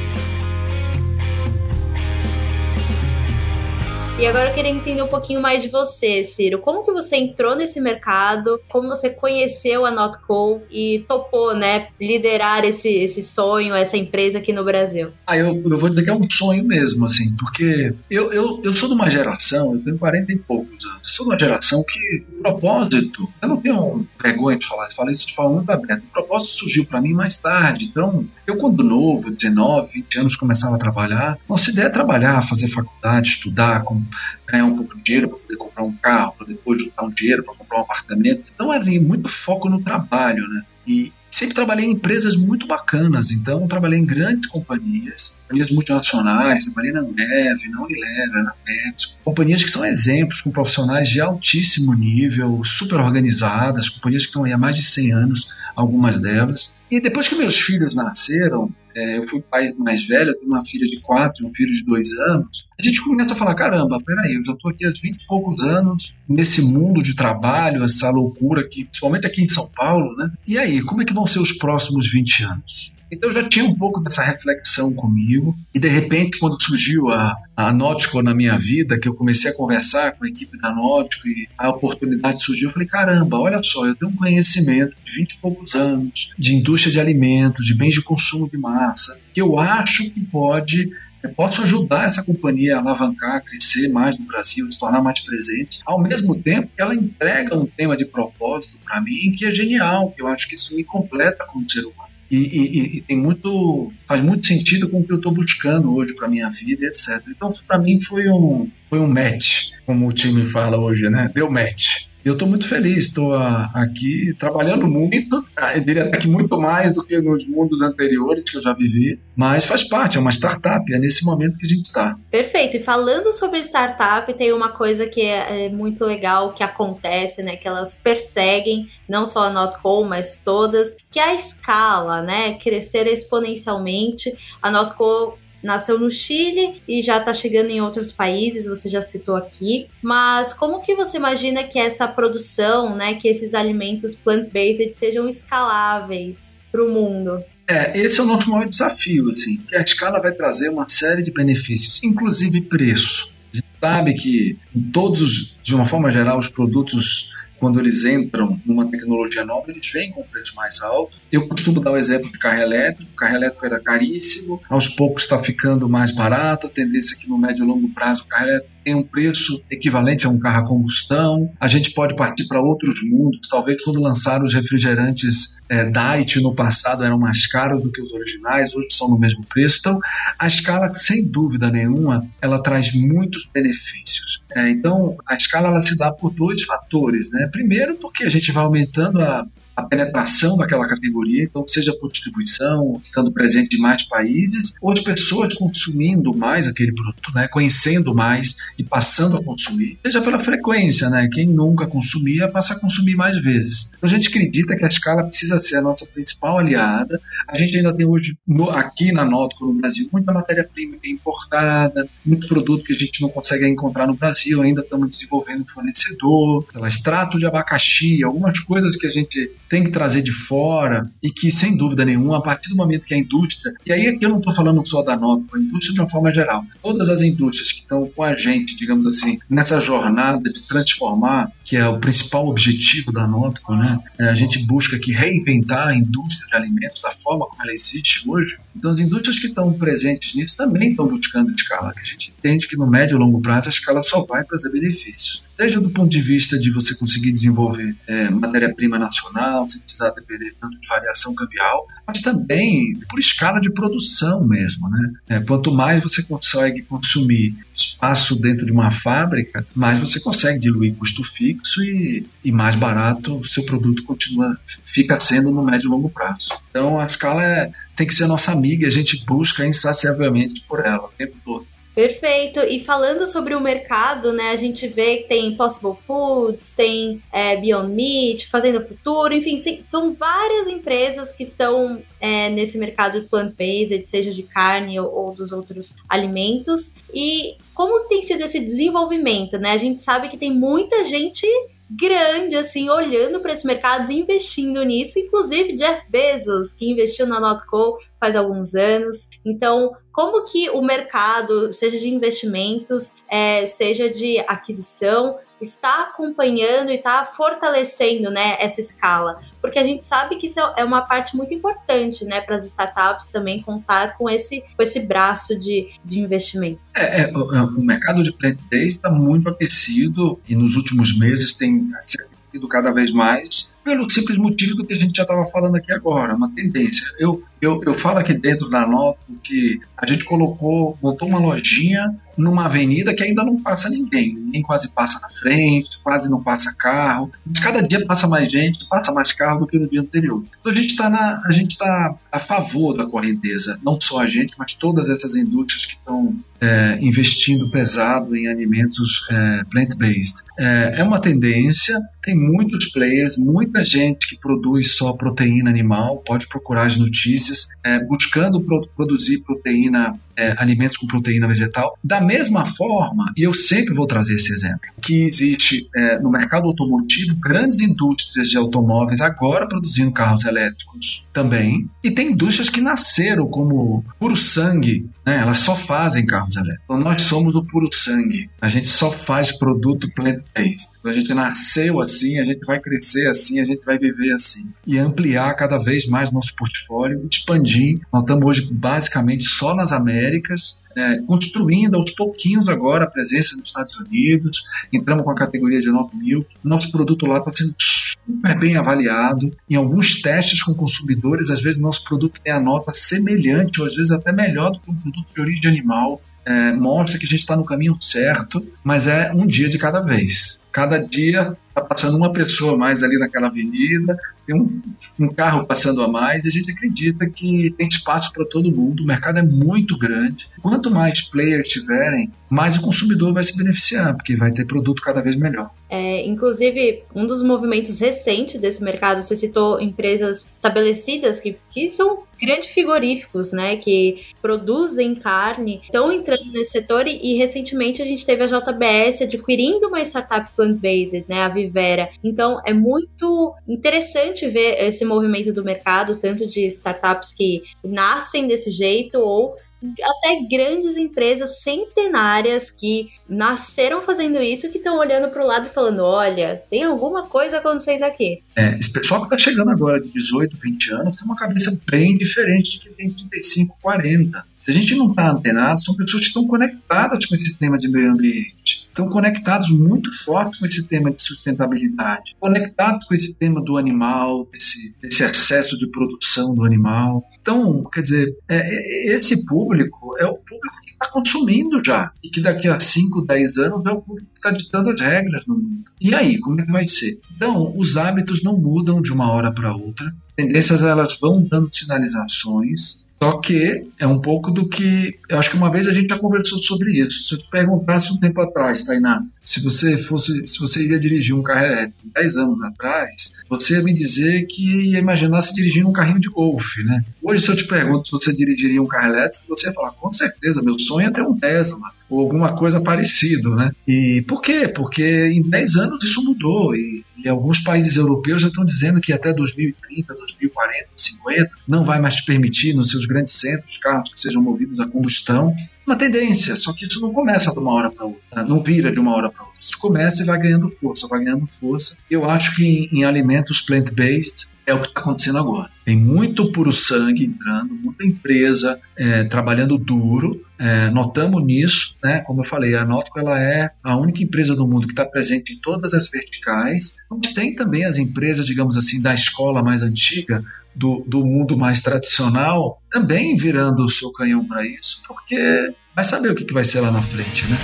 E 4.18 4.24
agora 4.24 4.48
eu 4.48 4.54
queria 4.54 4.70
entender 4.70 5.02
um 5.02 5.08
pouquinho 5.08 5.42
mais 5.42 5.60
de 5.60 5.68
você, 5.68 6.24
Ciro. 6.24 6.58
Como 6.58 6.82
que 6.82 6.90
você 6.90 7.16
entrou 7.16 7.54
nesse 7.54 7.78
mercado? 7.78 8.58
Como 8.66 8.88
você 8.88 9.10
conheceu 9.10 9.84
a 9.84 9.90
Notco 9.90 10.62
e 10.70 11.04
topou, 11.06 11.54
né, 11.54 11.88
liderar 12.00 12.64
esse, 12.64 12.88
esse 12.88 13.22
sonho, 13.22 13.74
essa 13.74 13.98
empresa 13.98 14.38
aqui 14.38 14.54
no 14.54 14.64
Brasil? 14.64 15.10
Ah, 15.26 15.36
eu, 15.36 15.62
eu 15.62 15.78
vou 15.78 15.90
dizer 15.90 16.02
que 16.02 16.08
é 16.08 16.14
um 16.14 16.26
sonho 16.30 16.64
mesmo, 16.64 17.04
assim, 17.04 17.36
porque 17.36 17.94
eu, 18.10 18.32
eu, 18.32 18.58
eu 18.64 18.74
sou 18.74 18.88
de 18.88 18.94
uma 18.94 19.10
geração, 19.10 19.74
eu 19.74 19.84
tenho 19.84 19.98
40 19.98 20.32
e 20.32 20.36
poucos 20.38 20.82
anos, 20.86 21.14
sou 21.14 21.26
de 21.26 21.32
uma 21.32 21.38
geração 21.38 21.84
que 21.86 22.24
o 22.38 22.42
propósito, 22.42 23.28
eu 23.42 23.48
não 23.48 23.58
tenho 23.58 24.08
vergonha 24.18 24.56
de 24.56 24.66
falar, 24.66 24.90
falei 24.92 25.12
isso 25.12 25.26
de 25.26 25.34
forma 25.34 25.56
muito 25.56 25.70
aberta, 25.70 26.02
o 26.02 26.12
propósito 26.12 26.54
surgiu 26.54 26.86
para 26.86 27.02
mim 27.02 27.12
mais 27.12 27.36
tarde, 27.36 27.84
então 27.84 28.26
eu 28.46 28.56
quando 28.56 28.82
novo, 28.82 29.30
19, 29.30 29.92
20 29.92 30.18
anos, 30.20 30.36
começava 30.36 30.76
a 30.76 30.78
trabalhar, 30.78 31.38
nossa 31.46 31.70
ideia 31.70 31.86
é 31.86 31.90
trabalhar, 31.90 32.40
fazer 32.40 32.68
faculdade, 32.68 33.28
estudar, 33.28 33.82
com 33.82 34.05
ganhar 34.46 34.64
um 34.64 34.76
pouco 34.76 34.96
de 34.96 35.02
dinheiro 35.02 35.28
para 35.28 35.38
poder 35.38 35.56
comprar 35.56 35.82
um 35.84 35.92
carro, 35.92 36.34
para 36.38 36.46
depois 36.46 36.82
juntar 36.82 37.04
um 37.04 37.10
dinheiro 37.10 37.42
para 37.42 37.54
comprar 37.54 37.78
um 37.78 37.82
apartamento. 37.82 38.44
Então, 38.54 38.70
ali, 38.70 38.98
muito 39.00 39.28
foco 39.28 39.68
no 39.68 39.82
trabalho, 39.82 40.46
né? 40.48 40.64
E 40.86 41.12
sempre 41.36 41.54
trabalhei 41.54 41.84
em 41.84 41.92
empresas 41.92 42.34
muito 42.34 42.66
bacanas, 42.66 43.30
então 43.30 43.66
trabalhei 43.68 43.98
em 43.98 44.06
grandes 44.06 44.48
companhias, 44.48 45.36
companhias 45.42 45.70
multinacionais, 45.70 46.64
trabalhei 46.64 46.92
na 46.92 47.00
Ambev, 47.00 47.58
na 47.70 47.82
Unilever, 47.82 48.44
na 48.44 48.54
Pepsi, 48.64 49.16
companhias 49.24 49.62
que 49.62 49.70
são 49.70 49.84
exemplos 49.84 50.40
com 50.40 50.50
profissionais 50.50 51.10
de 51.10 51.20
altíssimo 51.20 51.92
nível, 51.92 52.62
super 52.64 53.00
organizadas, 53.00 53.88
companhias 53.88 54.22
que 54.22 54.28
estão 54.28 54.44
aí 54.44 54.52
há 54.52 54.58
mais 54.58 54.76
de 54.76 54.82
100 54.82 55.12
anos, 55.12 55.48
algumas 55.74 56.18
delas. 56.18 56.74
E 56.90 57.00
depois 57.00 57.28
que 57.28 57.34
meus 57.34 57.58
filhos 57.58 57.94
nasceram, 57.94 58.72
é, 58.96 59.18
eu 59.18 59.28
fui 59.28 59.42
pai 59.42 59.74
mais 59.76 60.06
velho, 60.06 60.34
tenho 60.38 60.50
uma 60.50 60.64
filha 60.64 60.86
de 60.86 60.98
quatro 61.00 61.44
e 61.44 61.46
um 61.46 61.54
filho 61.54 61.72
de 61.72 61.84
dois 61.84 62.10
anos, 62.14 62.66
a 62.80 62.82
gente 62.82 63.04
começa 63.04 63.34
a 63.34 63.36
falar, 63.36 63.54
caramba, 63.54 64.00
peraí, 64.02 64.34
eu 64.34 64.44
já 64.44 64.52
estou 64.52 64.70
aqui 64.70 64.86
há 64.86 64.90
20 64.90 65.04
e 65.04 65.26
poucos 65.26 65.62
anos 65.62 66.14
nesse 66.26 66.62
mundo 66.62 67.02
de 67.02 67.14
trabalho, 67.14 67.84
essa 67.84 68.10
loucura 68.10 68.62
aqui, 68.62 68.84
principalmente 68.84 69.26
aqui 69.26 69.42
em 69.42 69.48
São 69.48 69.68
Paulo, 69.68 70.16
né? 70.16 70.30
E 70.46 70.58
aí, 70.58 70.80
como 70.80 71.02
é 71.02 71.04
que 71.04 71.12
vão 71.12 71.26
ser 71.26 71.40
os 71.40 71.52
próximos 71.52 72.10
20 72.10 72.44
anos? 72.44 72.95
Então 73.10 73.30
eu 73.30 73.34
já 73.34 73.48
tinha 73.48 73.64
um 73.64 73.74
pouco 73.74 74.00
dessa 74.00 74.22
reflexão 74.22 74.92
comigo, 74.92 75.56
e 75.74 75.78
de 75.78 75.88
repente, 75.88 76.38
quando 76.38 76.60
surgiu 76.60 77.10
a, 77.10 77.36
a 77.56 77.72
Nótico 77.72 78.22
na 78.22 78.34
minha 78.34 78.58
vida, 78.58 78.98
que 78.98 79.08
eu 79.08 79.14
comecei 79.14 79.50
a 79.50 79.54
conversar 79.54 80.12
com 80.12 80.24
a 80.24 80.28
equipe 80.28 80.58
da 80.58 80.72
Nótico 80.72 81.28
e 81.28 81.48
a 81.56 81.70
oportunidade 81.70 82.42
surgiu, 82.42 82.68
eu 82.68 82.72
falei: 82.72 82.88
caramba, 82.88 83.38
olha 83.38 83.62
só, 83.62 83.86
eu 83.86 83.94
tenho 83.94 84.10
um 84.10 84.16
conhecimento 84.16 84.96
de 85.04 85.12
20 85.12 85.32
e 85.32 85.38
poucos 85.38 85.74
anos 85.74 86.30
de 86.38 86.54
indústria 86.54 86.92
de 86.92 87.00
alimentos, 87.00 87.64
de 87.64 87.74
bens 87.74 87.94
de 87.94 88.02
consumo 88.02 88.48
de 88.50 88.58
massa, 88.58 89.18
que 89.32 89.40
eu 89.40 89.58
acho 89.58 90.10
que 90.10 90.20
pode 90.20 90.90
posso 91.34 91.62
ajudar 91.62 92.08
essa 92.08 92.22
companhia 92.22 92.76
a 92.76 92.80
alavancar, 92.80 93.36
a 93.36 93.40
crescer 93.40 93.88
mais 93.88 94.18
no 94.18 94.26
Brasil, 94.26 94.70
se 94.70 94.78
tornar 94.78 95.02
mais 95.02 95.20
presente. 95.20 95.80
Ao 95.84 96.00
mesmo 96.00 96.34
tempo, 96.36 96.70
ela 96.76 96.94
entrega 96.94 97.56
um 97.56 97.66
tema 97.66 97.96
de 97.96 98.04
propósito 98.04 98.78
para 98.84 99.00
mim 99.00 99.32
que 99.32 99.44
é 99.44 99.50
genial, 99.50 100.12
que 100.12 100.22
eu 100.22 100.28
acho 100.28 100.48
que 100.48 100.54
isso 100.54 100.74
me 100.74 100.84
completa 100.84 101.44
como 101.46 101.68
ser 101.68 101.80
humano. 101.80 102.05
E, 102.30 102.36
e, 102.36 102.96
e, 102.96 103.00
tem 103.02 103.16
muito 103.16 103.92
faz 104.06 104.20
muito 104.20 104.46
sentido 104.46 104.88
com 104.88 105.00
o 105.00 105.04
que 105.04 105.12
eu 105.12 105.16
estou 105.16 105.32
buscando 105.32 105.94
hoje 105.94 106.12
para 106.12 106.28
minha 106.28 106.50
vida 106.50 106.86
etc 106.86 107.22
então 107.28 107.54
para 107.66 107.78
mim 107.78 108.00
foi 108.00 108.28
um 108.28 108.68
foi 108.82 108.98
um 108.98 109.06
match 109.06 109.68
como 109.84 110.08
o 110.08 110.12
time 110.12 110.44
fala 110.44 110.76
hoje 110.76 111.08
né? 111.08 111.30
Deu 111.32 111.48
match 111.50 112.06
eu 112.26 112.32
estou 112.32 112.48
muito 112.48 112.66
feliz, 112.68 113.06
estou 113.06 113.32
aqui 113.32 114.34
trabalhando 114.36 114.88
muito, 114.88 115.46
eu 115.76 115.80
diria 115.80 116.10
que 116.10 116.26
muito 116.26 116.60
mais 116.60 116.92
do 116.92 117.04
que 117.04 117.20
nos 117.20 117.46
mundos 117.46 117.80
anteriores 117.80 118.42
que 118.50 118.56
eu 118.56 118.60
já 118.60 118.72
vivi, 118.72 119.20
mas 119.36 119.64
faz 119.64 119.84
parte, 119.84 120.18
é 120.18 120.20
uma 120.20 120.32
startup, 120.32 120.92
é 120.92 120.98
nesse 120.98 121.24
momento 121.24 121.56
que 121.56 121.64
a 121.64 121.68
gente 121.68 121.84
está. 121.84 122.18
Perfeito, 122.28 122.78
e 122.78 122.80
falando 122.80 123.32
sobre 123.32 123.60
startup, 123.60 124.34
tem 124.34 124.52
uma 124.52 124.70
coisa 124.70 125.06
que 125.06 125.20
é, 125.20 125.66
é 125.66 125.68
muito 125.68 126.04
legal 126.04 126.52
que 126.52 126.64
acontece, 126.64 127.44
né, 127.44 127.54
que 127.54 127.68
elas 127.68 127.94
perseguem, 127.94 128.90
não 129.08 129.24
só 129.24 129.44
a 129.44 129.50
Notco, 129.50 130.04
mas 130.04 130.40
todas, 130.40 130.96
que 131.08 131.20
é 131.20 131.30
a 131.30 131.34
escala, 131.34 132.22
né, 132.22 132.54
crescer 132.54 133.06
exponencialmente. 133.06 134.36
A 134.60 134.68
Notco 134.68 135.38
nasceu 135.66 135.98
no 135.98 136.10
Chile 136.10 136.80
e 136.88 137.02
já 137.02 137.18
está 137.18 137.32
chegando 137.32 137.70
em 137.70 137.80
outros 137.80 138.10
países, 138.10 138.66
você 138.66 138.88
já 138.88 139.02
citou 139.02 139.36
aqui. 139.36 139.88
Mas 140.00 140.54
como 140.54 140.80
que 140.80 140.94
você 140.94 141.16
imagina 141.16 141.64
que 141.64 141.78
essa 141.78 142.06
produção, 142.08 142.96
né, 142.96 143.14
que 143.14 143.28
esses 143.28 143.52
alimentos 143.52 144.14
plant-based 144.14 144.94
sejam 144.94 145.28
escaláveis 145.28 146.60
para 146.72 146.82
o 146.82 146.88
mundo? 146.88 147.42
É, 147.68 147.98
esse 147.98 148.20
é 148.20 148.22
o 148.22 148.26
nosso 148.26 148.48
maior 148.48 148.68
desafio, 148.68 149.30
assim, 149.30 149.56
que 149.68 149.76
a 149.76 149.82
escala 149.82 150.20
vai 150.20 150.32
trazer 150.32 150.68
uma 150.70 150.88
série 150.88 151.20
de 151.20 151.32
benefícios, 151.32 152.02
inclusive 152.04 152.60
preço. 152.60 153.34
A 153.52 153.56
gente 153.56 153.68
sabe 153.80 154.14
que 154.14 154.56
todos, 154.92 155.56
de 155.62 155.74
uma 155.74 155.84
forma 155.84 156.10
geral, 156.10 156.38
os 156.38 156.48
produtos 156.48 157.32
quando 157.58 157.80
eles 157.80 158.04
entram 158.04 158.60
numa 158.64 158.86
tecnologia 158.86 159.44
nova, 159.44 159.70
eles 159.70 159.90
vêm 159.90 160.10
com 160.10 160.22
preço 160.24 160.54
mais 160.54 160.80
alto. 160.82 161.16
Eu 161.30 161.48
costumo 161.48 161.80
dar 161.80 161.92
o 161.92 161.96
exemplo 161.96 162.30
de 162.30 162.38
carro 162.38 162.60
elétrico. 162.60 163.10
O 163.12 163.16
carro 163.16 163.36
elétrico 163.36 163.66
era 163.66 163.80
caríssimo, 163.80 164.60
aos 164.68 164.88
poucos 164.88 165.22
está 165.22 165.38
ficando 165.38 165.88
mais 165.88 166.12
barato. 166.12 166.66
A 166.66 166.70
tendência 166.70 167.14
é 167.14 167.18
que 167.18 167.28
no 167.28 167.38
médio 167.38 167.64
e 167.64 167.66
longo 167.66 167.88
prazo 167.90 168.22
o 168.22 168.26
carro 168.26 168.48
elétrico 168.48 168.76
tem 168.84 168.94
um 168.94 169.02
preço 169.02 169.62
equivalente 169.70 170.26
a 170.26 170.28
um 170.28 170.38
carro 170.38 170.64
a 170.64 170.68
combustão. 170.68 171.50
A 171.60 171.68
gente 171.68 171.90
pode 171.92 172.14
partir 172.14 172.46
para 172.46 172.60
outros 172.60 173.02
mundos. 173.02 173.48
Talvez 173.48 173.82
quando 173.82 174.00
lançaram 174.00 174.44
os 174.44 174.54
refrigerantes 174.54 175.56
é, 175.68 175.84
Diet 175.84 176.40
no 176.40 176.54
passado 176.54 177.04
eram 177.04 177.18
mais 177.18 177.46
caros 177.46 177.82
do 177.82 177.90
que 177.90 178.00
os 178.00 178.12
originais, 178.12 178.74
hoje 178.74 178.88
são 178.90 179.08
no 179.08 179.18
mesmo 179.18 179.44
preço. 179.46 179.78
Então, 179.80 179.98
a 180.38 180.46
escala, 180.46 180.92
sem 180.94 181.24
dúvida 181.26 181.70
nenhuma, 181.70 182.26
ela 182.40 182.62
traz 182.62 182.92
muitos 182.92 183.48
benefícios. 183.52 184.42
É, 184.54 184.70
então, 184.70 185.16
a 185.26 185.34
escala 185.34 185.68
ela 185.68 185.82
se 185.82 185.96
dá 185.96 186.10
por 186.10 186.32
dois 186.32 186.62
fatores, 186.62 187.30
né? 187.30 187.45
Primeiro, 187.48 187.96
porque 187.96 188.24
a 188.24 188.30
gente 188.30 188.52
vai 188.52 188.64
aumentando 188.64 189.20
a 189.20 189.46
a 189.76 189.82
penetração 189.82 190.56
daquela 190.56 190.88
categoria, 190.88 191.44
então 191.44 191.64
seja 191.68 191.94
por 191.98 192.10
distribuição, 192.10 193.00
estando 193.04 193.30
presente 193.30 193.76
em 193.76 193.80
mais 193.80 194.02
países, 194.02 194.74
ou 194.80 194.90
as 194.90 195.00
pessoas 195.00 195.54
consumindo 195.54 196.34
mais 196.34 196.66
aquele 196.66 196.92
produto, 196.92 197.30
né, 197.34 197.46
conhecendo 197.48 198.14
mais 198.14 198.56
e 198.78 198.82
passando 198.82 199.36
a 199.36 199.44
consumir, 199.44 199.98
seja 200.04 200.22
pela 200.22 200.38
frequência, 200.38 201.10
né, 201.10 201.28
quem 201.30 201.46
nunca 201.46 201.86
consumia 201.86 202.48
passa 202.48 202.74
a 202.74 202.80
consumir 202.80 203.16
mais 203.16 203.36
vezes. 203.38 203.90
Então 203.98 204.08
a 204.08 204.12
gente 204.12 204.28
acredita 204.28 204.74
que 204.74 204.84
a 204.84 204.88
escala 204.88 205.22
precisa 205.24 205.60
ser 205.60 205.76
a 205.76 205.82
nossa 205.82 206.06
principal 206.06 206.58
aliada. 206.58 207.20
A 207.46 207.56
gente 207.56 207.76
ainda 207.76 207.92
tem 207.92 208.06
hoje 208.06 208.36
no, 208.46 208.70
aqui 208.70 209.12
na 209.12 209.24
Nótico, 209.24 209.66
no 209.66 209.74
Brasil, 209.74 210.08
muita 210.10 210.32
matéria-prima 210.32 210.96
é 211.04 211.08
importada, 211.10 212.08
muito 212.24 212.48
produto 212.48 212.84
que 212.84 212.92
a 212.92 212.96
gente 212.96 213.20
não 213.20 213.28
consegue 213.28 213.66
encontrar 213.66 214.06
no 214.06 214.14
Brasil, 214.14 214.62
ainda 214.62 214.80
estamos 214.80 215.10
desenvolvendo 215.10 215.66
fornecedor, 215.68 216.66
sei 216.70 216.80
lá, 216.80 216.88
extrato 216.88 217.38
de 217.38 217.46
abacaxi, 217.46 218.22
algumas 218.24 218.58
coisas 218.60 218.96
que 218.96 219.06
a 219.06 219.10
gente 219.10 219.50
tem 219.68 219.82
que 219.84 219.90
trazer 219.90 220.22
de 220.22 220.32
fora 220.32 221.10
e 221.22 221.30
que, 221.30 221.50
sem 221.50 221.76
dúvida 221.76 222.04
nenhuma, 222.04 222.38
a 222.38 222.40
partir 222.40 222.70
do 222.70 222.76
momento 222.76 223.06
que 223.06 223.14
a 223.14 223.18
indústria, 223.18 223.74
e 223.84 223.92
aí 223.92 224.06
aqui 224.06 224.24
eu 224.24 224.30
não 224.30 224.38
estou 224.38 224.54
falando 224.54 224.86
só 224.86 225.02
da 225.02 225.16
nota, 225.16 225.44
a 225.54 225.58
indústria 225.58 225.94
de 225.94 226.00
uma 226.00 226.08
forma 226.08 226.32
geral, 226.32 226.64
todas 226.82 227.08
as 227.08 227.20
indústrias 227.20 227.72
que 227.72 227.80
estão 227.80 228.08
com 228.08 228.22
a 228.22 228.36
gente, 228.36 228.76
digamos 228.76 229.06
assim, 229.06 229.38
nessa 229.48 229.80
jornada 229.80 230.50
de 230.50 230.62
transformar, 230.62 231.50
que 231.64 231.76
é 231.76 231.86
o 231.88 231.98
principal 231.98 232.46
objetivo 232.46 233.12
da 233.12 233.26
Notco, 233.26 233.74
né? 233.76 233.98
É, 234.18 234.28
a 234.28 234.34
gente 234.34 234.64
busca 234.64 234.96
aqui 234.96 235.12
reinventar 235.12 235.88
a 235.88 235.94
indústria 235.94 236.48
de 236.48 236.56
alimentos 236.56 237.00
da 237.02 237.10
forma 237.10 237.46
como 237.46 237.62
ela 237.62 237.72
existe 237.72 238.28
hoje. 238.28 238.56
Então, 238.74 238.90
as 238.90 239.00
indústrias 239.00 239.38
que 239.38 239.46
estão 239.46 239.72
presentes 239.72 240.34
nisso 240.34 240.56
também 240.56 240.90
estão 240.90 241.06
buscando 241.08 241.52
escala, 241.52 241.92
que 241.92 242.00
a 242.00 242.04
gente 242.04 242.32
entende 242.38 242.68
que 242.68 242.76
no 242.76 242.86
médio 242.86 243.16
e 243.16 243.18
longo 243.18 243.40
prazo 243.40 243.68
a 243.68 243.70
escala 243.70 244.02
só 244.02 244.24
vai 244.24 244.44
trazer 244.44 244.70
benefícios 244.70 245.45
seja 245.56 245.80
do 245.80 245.88
ponto 245.88 246.10
de 246.10 246.20
vista 246.20 246.58
de 246.58 246.70
você 246.70 246.94
conseguir 246.94 247.32
desenvolver 247.32 247.96
é, 248.06 248.28
matéria-prima 248.30 248.98
nacional, 248.98 249.68
sem 249.68 249.80
precisar 249.80 250.10
depender 250.10 250.54
tanto 250.60 250.78
de 250.78 250.86
variação 250.86 251.34
cambial, 251.34 251.86
mas 252.06 252.20
também 252.20 252.92
por 253.08 253.18
escala 253.18 253.58
de 253.58 253.70
produção 253.70 254.46
mesmo. 254.46 254.88
Né? 254.90 255.12
É, 255.30 255.40
quanto 255.40 255.72
mais 255.72 256.02
você 256.02 256.22
consegue 256.22 256.82
consumir 256.82 257.56
espaço 257.74 258.36
dentro 258.36 258.66
de 258.66 258.72
uma 258.72 258.90
fábrica, 258.90 259.66
mais 259.74 259.98
você 259.98 260.20
consegue 260.20 260.58
diluir 260.58 260.94
custo 260.94 261.24
fixo 261.24 261.82
e, 261.82 262.26
e 262.44 262.52
mais 262.52 262.74
barato 262.74 263.38
o 263.38 263.44
seu 263.44 263.64
produto 263.64 264.02
continua, 264.04 264.58
fica 264.84 265.18
sendo 265.18 265.50
no 265.50 265.64
médio 265.64 265.86
e 265.86 265.90
longo 265.90 266.10
prazo. 266.10 266.50
Então 266.70 267.00
a 267.00 267.06
escala 267.06 267.42
é, 267.42 267.72
tem 267.94 268.06
que 268.06 268.14
ser 268.14 268.26
nossa 268.26 268.52
amiga 268.52 268.86
a 268.86 268.90
gente 268.90 269.24
busca 269.24 269.66
insaciavelmente 269.66 270.62
por 270.68 270.84
ela 270.84 271.06
o 271.06 271.12
tempo 271.16 271.36
todo. 271.44 271.66
Perfeito. 271.96 272.60
E 272.60 272.78
falando 272.78 273.26
sobre 273.26 273.54
o 273.54 273.60
mercado, 273.60 274.30
né, 274.30 274.50
a 274.50 274.56
gente 274.56 274.86
vê 274.86 275.16
que 275.16 275.28
tem 275.28 275.56
Possible 275.56 275.96
Foods, 276.06 276.70
tem 276.70 277.22
é, 277.32 277.56
Beyond 277.56 277.90
Meat, 277.90 278.46
Fazenda 278.48 278.84
Futuro, 278.84 279.32
enfim, 279.32 279.58
são 279.88 280.12
várias 280.12 280.68
empresas 280.68 281.32
que 281.32 281.42
estão 281.42 282.02
é, 282.20 282.50
nesse 282.50 282.76
mercado 282.76 283.18
de 283.18 283.26
plant-based, 283.26 284.04
seja 284.04 284.30
de 284.30 284.42
carne 284.42 285.00
ou, 285.00 285.10
ou, 285.10 285.32
dos 285.32 285.52
outros 285.52 285.96
alimentos. 286.06 286.92
E 287.14 287.56
como 287.72 288.06
tem 288.08 288.20
sido 288.20 288.42
esse 288.42 288.60
desenvolvimento, 288.60 289.56
né? 289.56 289.72
A 289.72 289.78
gente 289.78 290.02
sabe 290.02 290.28
que 290.28 290.36
tem 290.36 290.52
muita 290.52 291.02
gente 291.02 291.46
grande, 291.90 292.56
assim, 292.56 292.88
olhando 292.90 293.40
para 293.40 293.52
esse 293.52 293.66
mercado, 293.66 294.12
investindo 294.12 294.82
nisso, 294.82 295.18
inclusive 295.18 295.74
Jeff 295.74 296.04
Bezos, 296.08 296.72
que 296.72 296.90
investiu 296.90 297.26
na 297.26 297.40
Notco 297.40 297.98
faz 298.18 298.34
alguns 298.34 298.74
anos. 298.74 299.28
Então, 299.44 299.96
como 300.12 300.44
que 300.44 300.68
o 300.70 300.82
mercado, 300.82 301.72
seja 301.72 301.98
de 301.98 302.08
investimentos, 302.08 303.14
é, 303.28 303.66
seja 303.66 304.08
de 304.10 304.38
aquisição, 304.40 305.38
está 305.60 306.02
acompanhando 306.02 306.90
e 306.90 306.96
está 306.96 307.24
fortalecendo 307.24 308.30
né, 308.30 308.56
essa 308.60 308.80
escala. 308.80 309.40
Porque 309.60 309.78
a 309.78 309.84
gente 309.84 310.04
sabe 310.04 310.36
que 310.36 310.46
isso 310.46 310.60
é 310.76 310.84
uma 310.84 311.02
parte 311.02 311.36
muito 311.36 311.52
importante 311.54 312.24
né, 312.24 312.40
para 312.40 312.56
as 312.56 312.64
startups 312.66 313.26
também 313.28 313.62
contar 313.62 314.16
com 314.16 314.28
esse, 314.28 314.62
com 314.76 314.82
esse 314.82 315.00
braço 315.00 315.58
de, 315.58 315.88
de 316.04 316.20
investimento. 316.20 316.80
É, 316.94 317.22
é, 317.22 317.32
o, 317.36 317.54
é, 317.54 317.62
o, 317.62 317.82
mercado 317.82 318.22
de 318.22 318.32
plant-based 318.32 318.88
está 318.88 319.10
muito 319.10 319.48
aquecido 319.48 320.38
e 320.48 320.54
nos 320.54 320.76
últimos 320.76 321.18
meses 321.18 321.54
tem 321.54 321.90
se 322.00 322.20
aquecido 322.20 322.68
cada 322.68 322.90
vez 322.90 323.12
mais 323.12 323.70
pelo 323.86 324.10
simples 324.10 324.36
motivo 324.36 324.84
que 324.84 324.94
a 324.94 324.98
gente 324.98 325.16
já 325.16 325.22
estava 325.22 325.44
falando 325.46 325.76
aqui 325.76 325.92
agora, 325.92 326.34
uma 326.34 326.50
tendência. 326.52 327.06
Eu, 327.20 327.40
eu, 327.62 327.80
eu 327.86 327.94
falo 327.94 328.18
aqui 328.18 328.34
dentro 328.34 328.68
da 328.68 328.84
nota 328.84 329.20
que 329.44 329.80
a 329.96 330.04
gente 330.04 330.24
colocou, 330.24 330.98
montou 331.00 331.28
uma 331.28 331.38
lojinha 331.38 332.12
numa 332.36 332.66
avenida 332.66 333.14
que 333.14 333.22
ainda 333.22 333.44
não 333.44 333.62
passa 333.62 333.88
ninguém. 333.88 334.34
Ninguém 334.34 334.60
quase 334.60 334.90
passa 334.90 335.20
na 335.20 335.28
frente, 335.40 335.88
quase 336.02 336.28
não 336.28 336.42
passa 336.42 336.74
carro. 336.74 337.30
Mas 337.46 337.60
cada 337.60 337.80
dia 337.80 338.04
passa 338.04 338.26
mais 338.26 338.50
gente, 338.50 338.86
passa 338.88 339.12
mais 339.12 339.32
carro 339.32 339.60
do 339.60 339.66
que 339.66 339.78
no 339.78 339.88
dia 339.88 340.00
anterior. 340.00 340.44
Então 340.60 340.72
a 340.72 340.74
gente 340.74 340.90
está 340.90 341.42
a 341.44 341.52
gente 341.52 341.78
tá 341.78 342.14
a 342.30 342.38
favor 342.38 342.92
da 342.92 343.06
correnteza, 343.06 343.78
não 343.82 343.98
só 344.00 344.20
a 344.20 344.26
gente, 344.26 344.54
mas 344.58 344.74
todas 344.74 345.08
essas 345.08 345.36
indústrias 345.36 345.86
que 345.86 345.94
estão 345.94 346.36
é, 346.60 346.98
investindo 347.00 347.70
pesado 347.70 348.36
em 348.36 348.48
alimentos 348.48 349.26
é, 349.30 349.64
plant-based. 349.70 350.44
É, 350.58 350.94
é 350.98 351.02
uma 351.02 351.20
tendência, 351.20 352.00
tem 352.22 352.34
muitos 352.34 352.90
players, 352.90 353.36
muita 353.36 353.75
gente 353.84 354.28
que 354.28 354.38
produz 354.38 354.96
só 354.96 355.12
proteína 355.12 355.70
animal, 355.70 356.22
pode 356.26 356.46
procurar 356.46 356.86
as 356.86 356.96
notícias, 356.96 357.68
é, 357.84 358.02
buscando 358.04 358.60
pro, 358.60 358.88
produzir 358.96 359.40
proteína 359.40 360.18
é, 360.36 360.54
alimentos 360.58 360.96
com 360.96 361.06
proteína 361.06 361.48
vegetal. 361.48 361.98
Da 362.02 362.20
mesma 362.20 362.66
forma, 362.66 363.32
e 363.36 363.42
eu 363.42 363.54
sempre 363.54 363.94
vou 363.94 364.06
trazer 364.06 364.34
esse 364.34 364.52
exemplo, 364.52 364.80
que 365.00 365.24
existe 365.24 365.88
é, 365.94 366.18
no 366.18 366.30
mercado 366.30 366.66
automotivo 366.66 367.34
grandes 367.36 367.80
indústrias 367.80 368.48
de 368.48 368.56
automóveis 368.56 369.20
agora 369.20 369.68
produzindo 369.68 370.12
carros 370.12 370.44
elétricos 370.44 371.24
também, 371.32 371.88
e 372.02 372.10
tem 372.10 372.32
indústrias 372.32 372.68
que 372.68 372.80
nasceram 372.80 373.48
como 373.48 374.04
puro 374.18 374.36
sangue, 374.36 375.08
né? 375.24 375.38
elas 375.38 375.58
só 375.58 375.76
fazem 375.76 376.24
carros 376.24 376.56
elétricos. 376.56 376.84
Então 376.84 376.98
nós 376.98 377.22
somos 377.22 377.54
o 377.54 377.64
puro 377.64 377.88
sangue, 377.92 378.48
a 378.60 378.68
gente 378.68 378.88
só 378.88 379.10
faz 379.10 379.56
produto 379.56 380.10
plant-based. 380.14 380.96
Então, 380.98 381.10
a 381.10 381.14
gente 381.14 381.32
nasceu 381.34 382.00
assim, 382.00 382.38
a 382.40 382.44
gente 382.44 382.64
vai 382.64 382.80
crescer 382.80 383.28
assim, 383.28 383.60
a 383.60 383.64
gente 383.64 383.84
vai 383.84 383.98
viver 383.98 384.32
assim. 384.32 384.68
E 384.86 384.98
ampliar 384.98 385.54
cada 385.54 385.78
vez 385.78 386.06
mais 386.06 386.32
nosso 386.32 386.54
portfólio, 386.56 387.26
expandir. 387.30 388.00
Nós 388.12 388.22
estamos 388.22 388.44
hoje 388.44 388.68
basicamente 388.72 389.44
só 389.44 389.74
nas 389.74 389.92
Américas 389.92 390.25
Américas, 390.26 390.78
é, 390.96 391.18
construindo 391.22 391.96
aos 391.96 392.10
pouquinhos 392.10 392.68
agora 392.68 393.04
a 393.04 393.10
presença 393.10 393.56
nos 393.56 393.68
Estados 393.68 393.96
Unidos, 393.96 394.64
entramos 394.92 395.24
com 395.24 395.30
a 395.30 395.34
categoria 395.34 395.80
de 395.80 395.90
Not 395.90 396.14
Milk. 396.16 396.48
Nosso 396.64 396.90
produto 396.90 397.26
lá 397.26 397.38
está 397.38 397.52
sendo 397.52 397.74
super 397.78 398.58
bem 398.58 398.76
avaliado. 398.76 399.50
Em 399.68 399.76
alguns 399.76 400.20
testes 400.20 400.62
com 400.62 400.74
consumidores, 400.74 401.50
às 401.50 401.60
vezes 401.60 401.80
nosso 401.80 402.02
produto 402.04 402.40
tem 402.42 402.52
a 402.52 402.60
nota 402.60 402.92
semelhante, 402.92 403.80
ou 403.80 403.86
às 403.86 403.94
vezes 403.94 404.10
até 404.10 404.32
melhor 404.32 404.70
do 404.70 404.80
que 404.80 404.90
um 404.90 404.94
produto 404.94 405.26
de 405.34 405.40
origem 405.40 405.70
animal. 405.70 406.20
É, 406.44 406.72
mostra 406.72 407.18
que 407.18 407.24
a 407.24 407.28
gente 407.28 407.40
está 407.40 407.56
no 407.56 407.64
caminho 407.64 407.96
certo, 408.00 408.64
mas 408.82 409.08
é 409.08 409.32
um 409.32 409.46
dia 409.46 409.68
de 409.68 409.78
cada 409.78 410.00
vez. 410.00 410.62
Cada 410.76 410.98
dia 410.98 411.56
está 411.70 411.80
passando 411.80 412.18
uma 412.18 412.30
pessoa 412.30 412.74
a 412.74 412.76
mais 412.76 413.02
ali 413.02 413.18
naquela 413.18 413.46
avenida, 413.46 414.14
tem 414.46 414.54
um, 414.54 414.82
um, 415.18 415.28
carro 415.28 415.66
passando 415.66 416.02
a 416.02 416.08
mais, 416.08 416.44
e 416.44 416.48
a 416.48 416.50
gente 416.50 416.70
acredita 416.70 417.26
que 417.26 417.70
tem 417.78 417.88
espaço 417.88 418.30
para 418.30 418.44
todo 418.44 418.70
mundo, 418.70 419.02
o 419.02 419.06
mercado 419.06 419.38
é 419.38 419.42
muito 419.42 419.96
grande. 419.98 420.48
Quanto 420.62 420.90
mais 420.90 421.22
players 421.22 421.68
tiverem, 421.68 422.30
mais 422.48 422.76
o 422.76 422.82
consumidor 422.82 423.32
vai 423.32 423.42
se 423.42 423.56
beneficiar, 423.56 424.14
porque 424.14 424.36
vai 424.36 424.52
ter 424.52 424.66
produto 424.66 425.00
cada 425.00 425.22
vez 425.22 425.34
melhor. 425.34 425.70
É, 425.88 426.26
inclusive, 426.26 427.04
um 427.14 427.26
dos 427.26 427.42
movimentos 427.42 428.00
recentes 428.00 428.60
desse 428.60 428.82
mercado, 428.82 429.22
você 429.22 429.36
citou 429.36 429.80
empresas 429.80 430.48
estabelecidas 430.52 431.40
que, 431.40 431.56
que 431.70 431.88
são 431.88 432.24
grandes 432.40 432.70
frigoríficos, 432.70 433.52
né, 433.52 433.76
que 433.76 434.26
produzem 434.42 435.14
carne, 435.14 435.80
estão 435.84 436.12
entrando 436.12 436.50
nesse 436.52 436.72
setor 436.72 437.06
e, 437.06 437.18
e 437.22 437.36
recentemente 437.36 438.02
a 438.02 438.04
gente 438.04 438.26
teve 438.26 438.42
a 438.42 438.46
JBS 438.46 439.22
adquirindo 439.22 439.88
uma 439.88 440.00
startup 440.02 440.50
plant-based, 440.66 441.24
né, 441.28 441.42
a 441.42 441.48
Vivera. 441.48 442.08
Então 442.22 442.60
é 442.64 442.72
muito 442.72 443.54
interessante 443.68 444.48
ver 444.48 444.82
esse 444.84 445.04
movimento 445.04 445.52
do 445.52 445.64
mercado, 445.64 446.16
tanto 446.16 446.46
de 446.46 446.66
startups 446.66 447.32
que 447.32 447.62
nascem 447.84 448.46
desse 448.46 448.70
jeito 448.70 449.18
ou 449.18 449.56
até 450.02 450.40
grandes 450.50 450.96
empresas 450.96 451.60
centenárias 451.62 452.70
que 452.70 453.10
nasceram 453.28 454.00
fazendo 454.00 454.40
isso 454.40 454.70
que 454.70 454.78
estão 454.78 454.98
olhando 454.98 455.30
para 455.30 455.44
o 455.44 455.46
lado 455.46 455.66
e 455.66 455.70
falando: 455.70 456.02
olha, 456.02 456.62
tem 456.70 456.82
alguma 456.82 457.26
coisa 457.26 457.58
acontecendo 457.58 458.02
aqui. 458.02 458.42
É, 458.56 458.70
esse 458.78 458.92
pessoal 458.92 459.20
que 459.20 459.26
está 459.26 459.38
chegando 459.38 459.70
agora 459.70 460.00
de 460.00 460.10
18, 460.10 460.56
20 460.56 460.92
anos 460.92 461.16
tem 461.16 461.26
uma 461.26 461.36
cabeça 461.36 461.78
bem 461.88 462.16
diferente 462.16 462.72
de 462.72 462.80
quem 462.80 462.92
tem 462.94 463.10
35, 463.10 463.76
40. 463.82 464.44
Se 464.58 464.70
a 464.70 464.74
gente 464.74 464.94
não 464.96 465.10
está 465.10 465.30
antenado, 465.30 465.80
são 465.80 465.94
pessoas 465.94 466.22
que 466.22 466.28
estão 466.28 466.46
conectadas 466.46 467.24
com 467.26 467.34
esse 467.36 467.56
tema 467.56 467.76
de 467.76 467.88
meio 467.88 468.10
ambiente, 468.10 468.85
estão 468.96 469.08
conectados 469.10 469.68
muito 469.70 470.10
forte 470.24 470.58
com 470.58 470.66
esse 470.66 470.86
tema 470.86 471.10
de 471.10 471.20
sustentabilidade, 471.20 472.34
conectados 472.40 473.06
com 473.06 473.14
esse 473.14 473.34
tema 473.36 473.62
do 473.62 473.76
animal, 473.76 474.48
desse, 474.50 474.94
desse 475.02 475.22
excesso 475.22 475.76
de 475.76 475.86
produção 475.88 476.54
do 476.54 476.64
animal. 476.64 477.22
Então, 477.38 477.84
quer 477.92 478.00
dizer, 478.00 478.26
é, 478.48 478.56
é 478.56 479.16
esse 479.16 479.44
público 479.44 480.16
é 480.18 480.24
o 480.24 480.36
público 480.36 480.80
que 480.82 480.92
está 480.92 481.08
consumindo 481.08 481.82
já 481.84 482.10
e 482.24 482.30
que 482.30 482.40
daqui 482.40 482.68
a 482.68 482.80
5, 482.80 483.26
10 483.26 483.58
anos 483.58 483.84
é 483.84 483.90
o 483.90 484.00
público 484.00 484.30
que 484.32 484.38
está 484.38 484.50
ditando 484.50 484.90
as 484.90 485.00
regras 485.00 485.46
no 485.46 485.58
mundo. 485.58 485.84
E 486.00 486.14
aí, 486.14 486.38
como 486.40 486.58
é 486.60 486.64
que 486.64 486.72
vai 486.72 486.88
ser? 486.88 487.20
Então, 487.36 487.74
os 487.76 487.98
hábitos 487.98 488.42
não 488.42 488.56
mudam 488.56 489.02
de 489.02 489.12
uma 489.12 489.30
hora 489.30 489.52
para 489.52 489.76
outra. 489.76 490.10
Tendências 490.34 490.82
elas 490.82 491.18
vão 491.20 491.42
dando 491.42 491.68
sinalizações 491.74 493.04
só 493.22 493.38
que 493.38 493.86
é 493.98 494.06
um 494.06 494.20
pouco 494.20 494.50
do 494.50 494.68
que. 494.68 495.18
Eu 495.28 495.38
acho 495.38 495.50
que 495.50 495.56
uma 495.56 495.70
vez 495.70 495.88
a 495.88 495.92
gente 495.92 496.08
já 496.08 496.18
conversou 496.18 496.58
sobre 496.62 496.92
isso. 496.92 497.22
Se 497.22 497.34
eu 497.34 497.38
te 497.38 497.48
perguntasse 497.48 498.12
um 498.12 498.20
tempo 498.20 498.40
atrás, 498.42 498.84
Tainá, 498.84 499.24
se 499.42 499.62
você 499.62 499.96
fosse, 499.98 500.46
se 500.46 500.58
você 500.58 500.82
iria 500.82 500.98
dirigir 500.98 501.34
um 501.34 501.42
carro 501.42 501.64
elétrico 501.64 502.08
10 502.14 502.36
anos 502.36 502.62
atrás, 502.62 503.32
você 503.48 503.74
ia 503.74 503.82
me 503.82 503.94
dizer 503.94 504.46
que 504.46 504.90
ia 504.90 504.98
imaginar 504.98 505.40
se 505.40 505.54
dirigindo 505.54 505.88
um 505.88 505.92
carrinho 505.92 506.20
de 506.20 506.28
golfe, 506.28 506.82
né? 506.84 507.04
Hoje, 507.22 507.42
se 507.42 507.50
eu 507.50 507.56
te 507.56 507.64
pergunto 507.66 508.06
se 508.06 508.12
você 508.12 508.34
dirigiria 508.34 508.82
um 508.82 508.86
carro 508.86 509.08
elétrico, 509.12 509.46
você 509.48 509.68
ia 509.68 509.72
falar, 509.72 509.92
com 509.92 510.12
certeza, 510.12 510.62
meu 510.62 510.78
sonho 510.78 511.06
é 511.06 511.10
ter 511.10 511.22
um 511.22 511.38
Tesla 511.38 511.78
ou 512.10 512.20
alguma 512.20 512.54
coisa 512.54 512.80
parecida, 512.80 513.48
né? 513.50 513.70
E 513.86 514.22
por 514.28 514.42
quê? 514.42 514.68
Porque 514.68 515.28
em 515.28 515.42
10 515.42 515.76
anos 515.76 516.04
isso 516.04 516.22
mudou 516.22 516.74
e, 516.74 517.04
e, 517.26 517.28
alguns 517.28 517.58
países 517.58 517.96
europeus 517.96 518.40
já 518.40 518.48
estão 518.48 518.64
dizendo 518.64 519.00
que 519.00 519.12
até 519.12 519.32
2030, 519.32 520.14
2040, 520.14 520.88
50 520.96 521.50
não 521.66 521.84
vai 521.84 522.00
mais 522.00 522.20
permitir 522.20 522.72
nos 522.72 522.90
seus 522.90 523.04
grandes 523.04 523.32
centros 523.32 523.78
carros 523.78 524.10
que 524.10 524.20
sejam 524.20 524.40
movidos 524.40 524.78
a 524.78 524.86
combustão. 524.86 525.52
Uma 525.84 525.96
tendência, 525.96 526.54
só 526.54 526.72
que 526.72 526.86
isso 526.86 527.00
não 527.00 527.12
começa 527.12 527.52
de 527.52 527.58
uma 527.58 527.72
hora 527.72 527.90
para 527.90 528.06
outra, 528.06 528.44
não 528.44 528.62
vira 528.62 528.92
de 528.92 529.00
uma 529.00 529.12
hora 529.12 529.28
para 529.28 529.44
outra. 529.44 529.60
Isso 529.60 529.76
começa 529.76 530.22
e 530.22 530.26
vai 530.26 530.38
ganhando 530.38 530.68
força, 530.68 531.08
vai 531.08 531.24
ganhando 531.24 531.48
força. 531.60 531.98
Eu 532.08 532.30
acho 532.30 532.54
que 532.54 532.88
em 532.92 533.04
alimentos 533.04 533.60
plant-based 533.60 534.46
é 534.66 534.74
o 534.74 534.80
que 534.80 534.88
está 534.88 535.00
acontecendo 535.00 535.38
agora. 535.38 535.70
Tem 535.84 535.96
muito 535.96 536.50
puro 536.50 536.72
sangue 536.72 537.24
entrando, 537.24 537.72
muita 537.74 538.04
empresa 538.04 538.80
é, 538.98 539.24
trabalhando 539.24 539.78
duro. 539.78 540.44
É, 540.58 540.90
notamos 540.90 541.44
nisso, 541.44 541.96
né? 542.02 542.20
Como 542.20 542.40
eu 542.40 542.44
falei, 542.44 542.74
a 542.74 542.84
Nótico 542.84 543.20
ela 543.20 543.40
é 543.40 543.70
a 543.84 543.96
única 543.96 544.24
empresa 544.24 544.56
do 544.56 544.66
mundo 544.66 544.86
que 544.86 544.92
está 544.92 545.06
presente 545.06 545.52
em 545.52 545.60
todas 545.60 545.94
as 545.94 546.10
verticais. 546.10 546.96
Mas 547.08 547.32
tem 547.32 547.54
também 547.54 547.84
as 547.84 547.96
empresas, 547.96 548.44
digamos 548.44 548.76
assim, 548.76 549.00
da 549.00 549.14
escola 549.14 549.62
mais 549.62 549.82
antiga, 549.82 550.42
do, 550.74 551.04
do 551.06 551.24
mundo 551.24 551.56
mais 551.56 551.80
tradicional, 551.80 552.82
também 552.90 553.36
virando 553.36 553.84
o 553.84 553.88
seu 553.88 554.12
canhão 554.12 554.44
para 554.44 554.66
isso, 554.66 555.00
porque 555.06 555.72
vai 555.94 556.04
saber 556.04 556.30
o 556.30 556.34
que, 556.34 556.44
que 556.44 556.52
vai 556.52 556.64
ser 556.64 556.80
lá 556.80 556.90
na 556.90 557.00
frente, 557.00 557.46
né? 557.46 557.58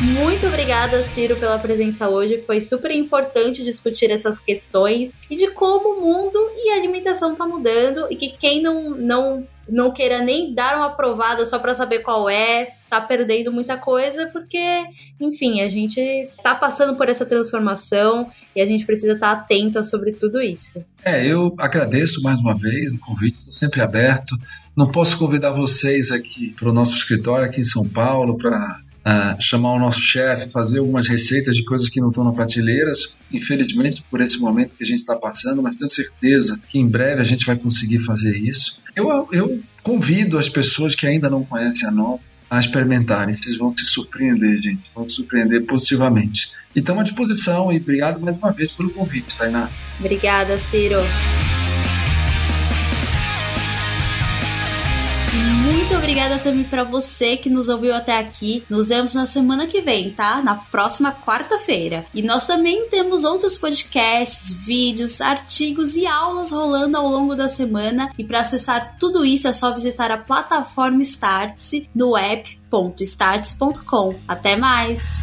Muito 0.00 0.46
obrigada, 0.46 1.02
Ciro, 1.02 1.34
pela 1.36 1.58
presença 1.58 2.08
hoje. 2.08 2.40
Foi 2.46 2.60
super 2.60 2.92
importante 2.92 3.64
discutir 3.64 4.12
essas 4.12 4.38
questões 4.38 5.18
e 5.28 5.34
de 5.34 5.50
como 5.50 5.98
o 5.98 6.00
mundo 6.00 6.38
e 6.56 6.70
a 6.70 6.76
alimentação 6.76 7.34
tá 7.34 7.44
mudando 7.44 8.06
e 8.08 8.14
que 8.14 8.28
quem 8.28 8.62
não, 8.62 8.90
não, 8.90 9.44
não 9.68 9.90
queira 9.90 10.22
nem 10.22 10.54
dar 10.54 10.76
uma 10.76 10.90
provada 10.90 11.44
só 11.44 11.58
para 11.58 11.74
saber 11.74 11.98
qual 11.98 12.30
é, 12.30 12.76
tá 12.88 13.00
perdendo 13.00 13.52
muita 13.52 13.76
coisa, 13.76 14.28
porque, 14.28 14.84
enfim, 15.20 15.62
a 15.62 15.68
gente 15.68 16.30
tá 16.44 16.54
passando 16.54 16.96
por 16.96 17.08
essa 17.08 17.26
transformação 17.26 18.30
e 18.54 18.60
a 18.60 18.66
gente 18.66 18.86
precisa 18.86 19.14
estar 19.14 19.34
tá 19.34 19.42
atento 19.42 19.82
sobre 19.82 20.12
tudo 20.12 20.40
isso. 20.40 20.84
É, 21.04 21.26
eu 21.26 21.56
agradeço 21.58 22.22
mais 22.22 22.38
uma 22.38 22.56
vez 22.56 22.92
o 22.92 22.98
convite, 22.98 23.38
estou 23.38 23.52
sempre 23.52 23.80
aberto. 23.80 24.36
Não 24.76 24.92
posso 24.92 25.18
convidar 25.18 25.50
vocês 25.50 26.12
aqui 26.12 26.54
para 26.56 26.68
o 26.68 26.72
nosso 26.72 26.92
escritório 26.92 27.44
aqui 27.44 27.62
em 27.62 27.64
São 27.64 27.88
Paulo 27.88 28.38
para 28.38 28.80
uh, 29.06 29.40
chamar 29.40 29.72
o 29.74 29.78
nosso 29.78 30.00
chefe, 30.00 30.50
fazer 30.50 30.78
algumas 30.78 31.06
receitas 31.06 31.56
de 31.56 31.64
coisas 31.64 31.88
que 31.88 32.00
não 32.00 32.08
estão 32.08 32.24
na 32.24 32.32
prateleiras, 32.32 33.16
infelizmente 33.32 34.04
por 34.10 34.20
esse 34.20 34.38
momento 34.38 34.74
que 34.74 34.84
a 34.84 34.86
gente 34.86 35.00
está 35.00 35.16
passando, 35.16 35.62
mas 35.62 35.76
tenho 35.76 35.90
certeza 35.90 36.60
que 36.68 36.78
em 36.78 36.86
breve 36.86 37.20
a 37.20 37.24
gente 37.24 37.46
vai 37.46 37.56
conseguir 37.56 38.00
fazer 38.00 38.36
isso. 38.36 38.80
Eu, 38.94 39.28
eu 39.32 39.60
convido 39.82 40.38
as 40.38 40.48
pessoas 40.48 40.94
que 40.94 41.06
ainda 41.06 41.30
não 41.30 41.44
conhecem 41.44 41.88
a 41.88 41.90
Nova 41.90 42.20
a 42.50 42.58
experimentarem. 42.58 43.34
Vocês 43.34 43.56
vão 43.56 43.74
se 43.76 43.84
surpreender, 43.84 44.56
gente. 44.58 44.90
Vão 44.94 45.08
se 45.08 45.16
surpreender 45.16 45.64
positivamente. 45.66 46.50
E 46.74 46.78
estamos 46.78 47.02
à 47.02 47.04
disposição 47.04 47.72
e 47.72 47.76
obrigado 47.76 48.20
mais 48.20 48.36
uma 48.38 48.50
vez 48.52 48.72
pelo 48.72 48.90
convite, 48.90 49.36
Tainá. 49.36 49.68
Obrigada, 50.00 50.56
Ciro. 50.58 51.00
Muito 55.78 55.94
obrigada 55.94 56.40
também 56.40 56.64
para 56.64 56.82
você 56.82 57.36
que 57.36 57.48
nos 57.48 57.68
ouviu 57.68 57.94
até 57.94 58.18
aqui. 58.18 58.64
Nos 58.68 58.88
vemos 58.88 59.14
na 59.14 59.26
semana 59.26 59.64
que 59.64 59.80
vem, 59.80 60.10
tá? 60.10 60.42
Na 60.42 60.56
próxima 60.56 61.12
quarta-feira. 61.12 62.04
E 62.12 62.20
nós 62.20 62.48
também 62.48 62.88
temos 62.88 63.22
outros 63.22 63.56
podcasts, 63.56 64.66
vídeos, 64.66 65.20
artigos 65.20 65.94
e 65.94 66.04
aulas 66.04 66.50
rolando 66.50 66.96
ao 66.96 67.06
longo 67.06 67.36
da 67.36 67.48
semana. 67.48 68.10
E 68.18 68.24
para 68.24 68.40
acessar 68.40 68.96
tudo 68.98 69.24
isso 69.24 69.46
é 69.46 69.52
só 69.52 69.72
visitar 69.72 70.10
a 70.10 70.18
plataforma 70.18 71.00
Startse 71.00 71.88
no 71.94 72.16
app.startse.com. 72.16 74.16
Até 74.26 74.56
mais! 74.56 75.22